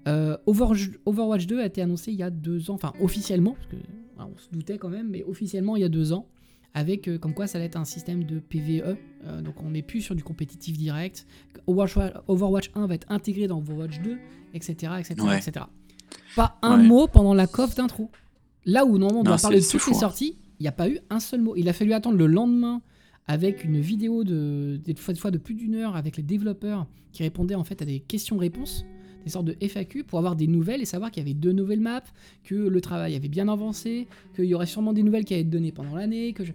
Euh, 0.07 0.37
Overwatch, 0.45 0.89
Overwatch 1.05 1.45
2 1.47 1.59
a 1.59 1.65
été 1.65 1.81
annoncé 1.81 2.11
il 2.11 2.17
y 2.17 2.23
a 2.23 2.29
deux 2.29 2.71
ans, 2.71 2.75
enfin 2.75 2.93
officiellement, 3.01 3.53
parce 3.53 3.67
que 3.67 3.75
on 4.17 4.37
se 4.37 4.49
doutait 4.51 4.77
quand 4.77 4.89
même, 4.89 5.09
mais 5.09 5.23
officiellement 5.23 5.75
il 5.75 5.81
y 5.81 5.85
a 5.85 5.89
deux 5.89 6.13
ans, 6.13 6.27
avec 6.73 7.07
euh, 7.09 7.17
comme 7.17 7.33
quoi 7.33 7.45
ça 7.47 7.57
allait 7.57 7.67
être 7.67 7.75
un 7.77 7.83
système 7.85 8.23
de 8.23 8.39
PVE, 8.39 8.95
euh, 9.25 9.41
donc 9.41 9.61
on 9.61 9.71
n'est 9.71 9.81
plus 9.81 10.01
sur 10.01 10.15
du 10.15 10.23
compétitif 10.23 10.77
direct. 10.77 11.27
Overwatch, 11.67 12.13
Overwatch 12.27 12.71
1 12.75 12.87
va 12.87 12.95
être 12.95 13.07
intégré 13.11 13.47
dans 13.47 13.57
Overwatch 13.59 13.99
2, 14.01 14.17
etc. 14.53 14.93
etc., 14.99 15.15
Ouais. 15.21 15.37
etc. 15.37 15.65
Pas 16.35 16.57
un 16.61 16.79
Ouais. 16.79 16.87
mot 16.87 17.07
pendant 17.07 17.33
la 17.33 17.47
coff 17.47 17.75
d'intro. 17.75 18.09
Là 18.65 18.85
où 18.85 18.97
normalement 18.97 19.21
on 19.21 19.23
doit 19.23 19.37
parler 19.37 19.59
de 19.59 19.63
toutes 19.65 19.73
les 19.73 19.79
fou, 19.79 19.91
hein. 19.95 19.99
sorties, 19.99 20.37
il 20.59 20.63
n'y 20.63 20.67
a 20.67 20.71
pas 20.73 20.89
eu 20.89 20.99
un 21.09 21.19
seul 21.19 21.41
mot. 21.41 21.55
Il 21.55 21.67
a 21.69 21.73
fallu 21.73 21.93
attendre 21.93 22.17
le 22.17 22.27
lendemain 22.27 22.81
avec 23.27 23.63
une 23.63 23.79
vidéo 23.79 24.23
de, 24.23 24.79
des 24.83 24.95
fois, 24.95 25.13
des 25.13 25.19
fois 25.19 25.31
de 25.31 25.37
plus 25.37 25.53
d'une 25.53 25.75
heure 25.75 25.95
avec 25.95 26.17
les 26.17 26.23
développeurs 26.23 26.87
qui 27.11 27.23
répondaient 27.23 27.55
en 27.55 27.63
fait 27.63 27.81
à 27.81 27.85
des 27.85 27.99
questions-réponses, 27.99 28.85
des 29.25 29.31
sortes 29.31 29.45
de 29.45 29.55
FAQ 29.65 30.03
pour 30.03 30.17
avoir 30.19 30.35
des 30.35 30.47
nouvelles 30.47 30.81
et 30.81 30.85
savoir 30.85 31.11
qu'il 31.11 31.21
y 31.23 31.25
avait 31.25 31.33
deux 31.33 31.51
nouvelles 31.51 31.79
maps, 31.79 32.01
que 32.43 32.55
le 32.55 32.81
travail 32.81 33.15
avait 33.15 33.27
bien 33.29 33.47
avancé, 33.47 34.07
qu'il 34.35 34.45
y 34.45 34.53
aurait 34.53 34.65
sûrement 34.65 34.93
des 34.93 35.03
nouvelles 35.03 35.25
qui 35.25 35.33
allaient 35.33 35.41
être 35.43 35.49
données 35.49 35.71
pendant 35.71 35.95
l'année, 35.95 36.33
que 36.33 36.43
je... 36.43 36.51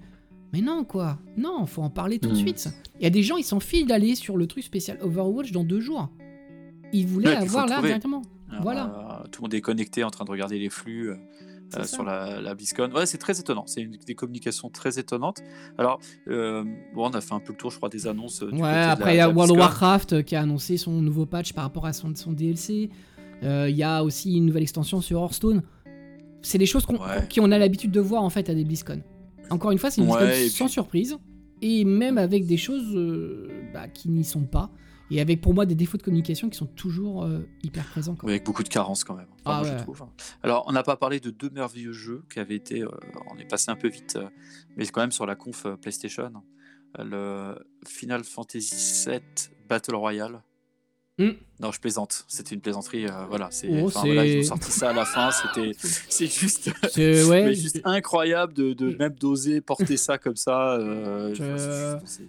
Mais 0.53 0.61
non 0.61 0.85
quoi, 0.85 1.19
non, 1.37 1.67
faut 1.67 1.83
en 1.83 1.91
parler 1.91 2.19
tout 2.19 2.29
de 2.29 2.35
Mhm. 2.35 2.39
suite. 2.41 2.69
Il 3.01 3.03
y 3.05 3.07
a 3.07 3.11
des 3.11 3.23
gens, 3.23 3.37
ils 3.37 3.45
s'en 3.45 3.59
filent 3.61 3.87
d'aller 3.87 4.15
sur 4.15 4.37
le 4.37 4.47
truc 4.47 4.63
spécial 4.63 4.99
Overwatch 5.03 5.51
dans 5.53 5.65
deux 5.65 5.81
jours. 5.81 6.11
Ils 6.93 7.07
voulaient 7.07 7.29
Ouais, 7.31 7.35
avoir 7.37 7.67
là 7.67 7.73
trouver. 7.75 7.89
directement. 7.89 8.23
Alors, 8.51 8.63
Voilà. 8.63 9.21
euh, 9.25 9.29
tout 9.31 9.43
le 9.43 9.47
monde 9.47 9.55
est 9.55 9.61
connecté 9.61 10.05
en 10.05 10.11
train 10.11 10.25
de 10.25 10.31
regarder 10.31 10.59
les 10.61 10.69
flux 10.71 11.11
euh, 11.79 11.85
sur 11.85 12.03
la, 12.05 12.41
la 12.41 12.55
BlizzCon. 12.55 12.91
Ouais, 12.93 13.07
c'est 13.07 13.19
très 13.19 13.39
étonnant. 13.41 13.65
C'est 13.67 13.85
des 13.85 14.15
communications 14.15 14.69
très 14.71 14.99
étonnantes. 14.99 15.39
Alors, 15.79 15.99
euh, 16.29 16.65
bon, 16.95 17.07
on 17.09 17.11
a 17.15 17.21
fait 17.21 17.35
un 17.35 17.41
peu 17.41 17.53
le 17.53 17.59
tour, 17.59 17.71
je 17.71 17.77
crois, 17.77 17.89
des 17.89 18.07
annonces. 18.07 18.43
euh, 18.43 18.47
du 18.51 18.55
Ouais, 18.55 18.61
côté 18.61 18.71
après 18.71 19.15
il 19.15 19.19
y 19.19 19.21
a 19.21 19.29
World 19.29 19.53
of. 19.53 19.59
Warcraft 19.59 20.23
qui 20.25 20.37
a 20.37 20.41
annoncé 20.43 20.77
son 20.77 20.93
nouveau 21.01 21.27
patch 21.27 21.53
par 21.53 21.65
rapport 21.65 21.87
à 21.87 21.93
son, 21.93 22.15
son 22.15 22.33
DLC. 22.33 22.91
Il 23.43 23.77
y 23.77 23.83
a 23.83 24.03
aussi 24.03 24.37
une 24.37 24.47
nouvelle 24.47 24.63
extension 24.63 25.01
sur 25.01 25.21
Hearthstone. 25.21 25.63
C'est 26.43 26.59
des 26.59 26.67
choses 26.67 26.87
qu'on 26.87 26.95
Ouais. 26.97 27.27
qu'on 27.35 27.51
a 27.53 27.59
l'habitude 27.59 27.91
de 27.91 28.01
voir 28.01 28.23
en 28.23 28.31
fait 28.31 28.49
à 28.51 28.55
des 28.55 28.65
BlizzCon. 28.65 29.03
Encore 29.51 29.71
une 29.71 29.79
fois, 29.79 29.91
c'est 29.91 30.01
une 30.01 30.07
BlizzCon 30.07 30.49
sans 30.51 30.65
puis- 30.67 30.73
surprise 30.73 31.19
et 31.63 31.85
même 31.85 32.19
avec 32.19 32.47
des 32.47 32.57
choses 32.57 32.95
bah, 33.73 33.89
qui 33.89 34.09
n'y 34.11 34.25
sont 34.25 34.45
pas 34.45 34.71
et 35.11 35.21
avec 35.21 35.41
pour 35.41 35.55
moi 35.55 35.67
des 35.67 35.75
défauts 35.75 35.99
de 35.99 36.03
communication 36.03 36.49
qui 36.49 36.57
sont 36.59 36.67
toujours 36.67 37.25
euh, 37.25 37.47
hyper 37.63 37.85
présents. 37.87 38.15
quoi. 38.15 38.27
Oui, 38.27 38.33
avec 38.33 38.45
beaucoup 38.47 38.63
de 38.63 38.69
carences 38.69 39.05
quand 39.05 39.15
même. 39.15 39.27
Enfin, 39.45 39.59
Ah 39.59 39.61
moi, 39.61 39.71
ouais. 39.71 39.79
je 39.79 39.83
trouve. 39.83 40.05
Alors, 40.43 40.65
on 40.67 40.73
n'a 40.73 40.83
pas 40.83 40.97
parlé 40.97 41.21
de 41.21 41.31
deux 41.31 41.51
merveilleux 41.51 41.93
jeux 41.93 42.25
qui 42.33 42.39
avaient 42.41 42.57
été. 42.57 42.83
euh, 42.83 42.89
on 43.33 43.39
est 43.39 43.49
passé 43.49 43.71
un 43.71 43.77
peu 43.77 43.89
vite, 43.89 44.17
euh, 44.17 44.29
mais 44.77 44.87
quand 44.87 45.01
même 45.03 45.13
sur 45.13 45.27
la 45.27 45.35
conf 45.37 45.67
euh, 45.67 45.77
PlayStation. 45.77 46.33
Le 46.99 47.57
Final 47.87 48.23
Fantasy 48.23 49.09
VII 49.09 49.21
Battle 49.69 49.97
Royale. 49.97 50.43
Hmm. 51.17 51.31
Non, 51.61 51.71
je 51.71 51.79
plaisante. 51.79 52.25
C'était 52.27 52.57
une 52.57 52.61
plaisanterie. 52.61 53.07
euh, 53.07 53.27
voilà, 53.29 53.47
c'est. 53.53 53.69
Oh, 53.71 53.89
voilà, 53.89 54.27
ils 54.27 54.41
ont 54.41 54.43
sorti 54.57 54.73
ça 54.73 54.91
à 54.91 54.93
la 54.93 55.05
fin. 55.05 55.31
C'était. 55.31 55.71
C'est 56.09 56.27
juste. 56.27 56.73
C'est 56.91 57.25
ouais, 57.29 57.45
mais 57.45 57.55
juste 57.55 57.81
incroyable 57.85 58.53
de, 58.53 58.73
de 58.73 58.97
même 58.97 59.15
d'oser 59.15 59.61
porter 59.61 59.97
ça 59.97 60.19
comme 60.19 60.35
ça. 60.35 60.73
euh, 60.75 61.33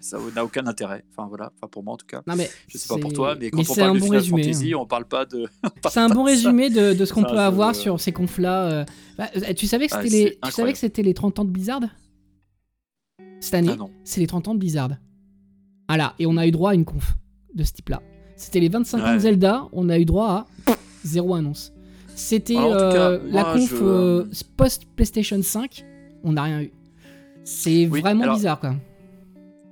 ça 0.00 0.18
n'a 0.36 0.44
aucun 0.44 0.68
intérêt. 0.68 1.04
Enfin 1.10 1.26
voilà, 1.28 1.50
enfin 1.56 1.66
pour 1.66 1.82
moi 1.82 1.94
en 1.94 1.96
tout 1.96 2.06
cas. 2.06 2.22
Non 2.28 2.36
mais 2.36 2.48
Je 2.68 2.78
sais 2.78 2.86
pas 2.86 2.98
pour 3.00 3.12
toi, 3.12 3.34
mais 3.34 3.50
quand 3.50 3.68
on 3.68 3.74
parle 3.74 3.94
de 3.94 3.98
bon 3.98 4.04
Final 4.06 4.18
résumé. 4.20 4.42
Fantasy, 4.44 4.72
hein. 4.72 4.76
on 4.78 4.86
parle 4.86 5.06
pas 5.06 5.24
de. 5.24 5.46
C'est 5.90 5.98
un 5.98 6.08
bon 6.08 6.22
résumé 6.22 6.70
de, 6.70 6.92
de 6.92 7.04
ce 7.04 7.12
qu'on 7.12 7.24
peut 7.24 7.38
avoir 7.40 7.74
sur 7.74 7.98
ces 7.98 8.12
confs-là. 8.12 8.70
euh. 8.70 8.84
Bah, 9.18 9.28
euh, 9.36 9.52
tu 9.54 9.66
savais 9.66 9.88
que 9.88 9.94
Ah, 9.96 10.02
c'était 10.04 10.16
les, 10.16 10.38
tu 10.44 10.50
savais 10.52 10.72
que 10.72 10.78
c'était 10.78 11.02
les 11.02 11.14
30 11.14 11.40
ans 11.40 11.44
de 11.44 11.50
Blizzard? 11.50 11.80
Cette 13.40 13.54
année, 13.54 13.70
Ah 13.72 13.76
non. 13.76 13.90
c'est 14.04 14.20
les 14.20 14.28
30 14.28 14.46
ans 14.46 14.54
de 14.54 14.60
Blizzard. 14.60 14.90
Voilà, 15.88 16.14
et 16.20 16.26
on 16.26 16.36
a 16.36 16.46
eu 16.46 16.52
droit 16.52 16.70
à 16.70 16.74
une 16.74 16.84
conf 16.84 17.14
de 17.54 17.64
ce 17.64 17.72
type-là. 17.72 18.00
C'était 18.36 18.60
les 18.60 18.68
25 18.68 18.98
ans 19.02 19.14
de. 19.14 19.18
Zelda, 19.18 19.64
on 19.72 19.88
a 19.88 19.98
eu 19.98 20.04
droit 20.04 20.46
à 20.66 20.72
zéro 21.04 21.34
annonce. 21.34 21.72
C'était 22.14 22.56
euh, 22.56 23.18
la 23.30 23.44
conf 23.44 23.70
je- 23.70 23.76
euh, 23.82 24.24
post-PlayStation 24.56 25.42
5, 25.42 25.84
on 26.24 26.32
n'a 26.32 26.42
rien 26.44 26.62
eu. 26.62 26.72
C'est 27.44 27.86
Oui, 27.88 28.00
vraiment 28.00 28.24
alors- 28.24 28.36
bizarre, 28.36 28.58
quoi. 28.60 28.74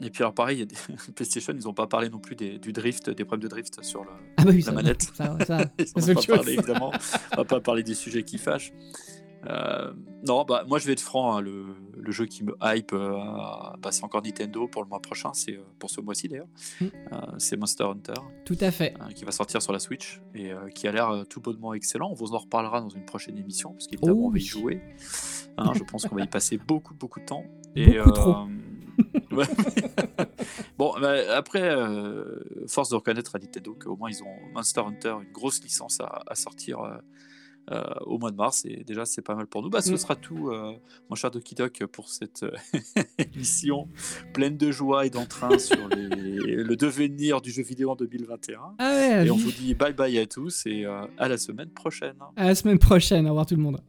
Et 0.02 0.10
puis 0.10 0.22
alors 0.22 0.34
pareil, 0.34 0.66
des... 0.66 0.74
PlayStation, 1.14 1.54
ils 1.58 1.64
n'ont 1.64 1.72
pas 1.72 1.86
parlé 1.86 2.10
non 2.10 2.18
plus 2.18 2.36
des- 2.36 2.58
du 2.58 2.72
drift, 2.72 3.08
des 3.10 3.24
problèmes 3.24 3.44
de 3.44 3.48
drift 3.48 3.82
sur 3.82 4.02
le... 4.02 4.10
Ah 4.36 4.44
bah 4.44 4.50
oui, 4.52 4.58
la 4.58 4.64
ça, 4.64 4.72
manette. 4.72 5.02
ça, 5.14 5.36
ça, 5.46 5.58
Ils 5.78 6.14
pas 6.14 6.22
parlé 6.36 6.52
évidemment. 6.54 6.90
On 7.32 7.36
va 7.36 7.44
pas 7.44 7.60
parler 7.60 7.82
des 7.82 7.94
sujets 7.94 8.22
qui 8.24 8.36
fâchent. 8.36 8.72
Euh, 9.46 9.92
non, 10.26 10.44
bah 10.44 10.64
moi 10.66 10.78
je 10.78 10.86
vais 10.86 10.92
être 10.92 11.00
franc. 11.00 11.36
hein, 11.36 11.40
le, 11.40 11.66
le 11.96 12.12
jeu 12.12 12.24
qui 12.26 12.44
me 12.44 12.54
hype, 12.62 12.92
euh, 12.92 13.12
bah, 13.78 13.90
c'est 13.92 14.04
encore 14.04 14.22
Nintendo 14.22 14.66
pour 14.68 14.82
le 14.82 14.88
mois 14.88 15.00
prochain. 15.00 15.32
C'est 15.34 15.56
euh, 15.56 15.62
pour 15.78 15.90
ce 15.90 16.00
mois-ci 16.00 16.28
d'ailleurs. 16.28 16.46
Mm. 16.80 16.84
Euh, 16.84 17.18
c'est 17.38 17.56
Monster 17.56 17.84
Hunter 17.84 18.14
Tout 18.44 18.56
à 18.60 18.70
fait. 18.70 18.94
euh, 19.00 19.10
qui 19.12 19.24
va 19.24 19.32
sortir 19.32 19.60
sur 19.62 19.72
la 19.72 19.78
Switch 19.78 20.22
et 20.34 20.52
euh, 20.52 20.68
qui 20.68 20.88
a 20.88 20.92
l'air 20.92 21.10
euh, 21.10 21.24
tout 21.24 21.40
bonnement 21.40 21.74
excellent. 21.74 22.08
On 22.10 22.14
vous 22.14 22.32
en 22.34 22.38
reparlera 22.38 22.80
dans 22.80 22.88
une 22.88 23.04
prochaine 23.04 23.36
émission 23.36 23.72
parce 23.72 23.86
qu'évidemment 23.86 24.18
Oh 24.22 24.26
on 24.28 24.30
va 24.30 24.38
y 24.38 24.40
jouer. 24.42 24.80
Hein, 25.58 25.72
je 25.74 25.84
pense 25.84 26.06
qu'on 26.06 26.16
va 26.16 26.22
y 26.22 26.28
passer 26.28 26.56
beaucoup 26.66 26.94
beaucoup 26.94 27.20
de 27.20 27.26
temps. 27.26 27.44
Beaucoup 27.76 28.10
trop. 28.12 28.36
bon, 30.78 30.94
bah, 31.00 31.14
après, 31.36 31.62
euh, 31.68 32.44
force 32.68 32.90
de 32.90 32.94
reconnaître 32.94 33.34
à 33.34 33.38
Nintendo 33.38 33.76
qu'au 33.78 33.96
moins 33.96 34.08
ils 34.10 34.22
ont 34.22 34.52
Monster 34.54 34.80
Hunter, 34.80 35.16
une 35.22 35.32
grosse 35.32 35.62
licence 35.62 36.00
à, 36.00 36.22
à 36.26 36.34
sortir 36.34 36.78
euh, 37.70 37.82
au 38.06 38.18
mois 38.18 38.30
de 38.30 38.36
mars, 38.36 38.64
et 38.66 38.84
déjà 38.84 39.04
c'est 39.06 39.22
pas 39.22 39.34
mal 39.34 39.46
pour 39.46 39.62
nous. 39.62 39.70
Bah, 39.70 39.80
ce 39.80 39.92
Mm. 39.92 39.96
sera 39.96 40.16
tout, 40.16 40.50
euh, 40.50 40.72
mon 41.08 41.16
cher 41.16 41.30
Doki 41.30 41.54
Doc, 41.54 41.84
pour 41.92 42.08
cette 42.08 42.42
euh, 42.42 42.50
émission 43.18 43.88
pleine 44.32 44.56
de 44.56 44.70
joie 44.70 45.06
et 45.06 45.10
d'entrain 45.10 45.58
sur 45.58 45.88
les- 45.88 46.08
le 46.08 46.76
devenir 46.76 47.40
du 47.40 47.50
jeu 47.50 47.62
vidéo 47.62 47.90
en 47.90 47.96
2021. 47.96 48.60
Ah 48.78 48.90
ouais, 48.90 49.26
Et 49.26 49.30
on 49.30 49.36
vous 49.36 49.52
dit 49.52 49.74
bye 49.74 49.92
bye 49.94 50.18
à 50.18 50.26
tous 50.26 50.64
et 50.66 50.84
à 50.84 51.28
la 51.28 51.36
semaine 51.38 51.70
prochaine. 51.70 52.16
à 52.36 52.46
la 52.46 52.54
semaine 52.54 52.78
prochaine, 52.78 53.26
au 53.26 53.30
revoir 53.30 53.46
tout 53.46 53.56
le 53.56 53.62
monde. 53.62 53.80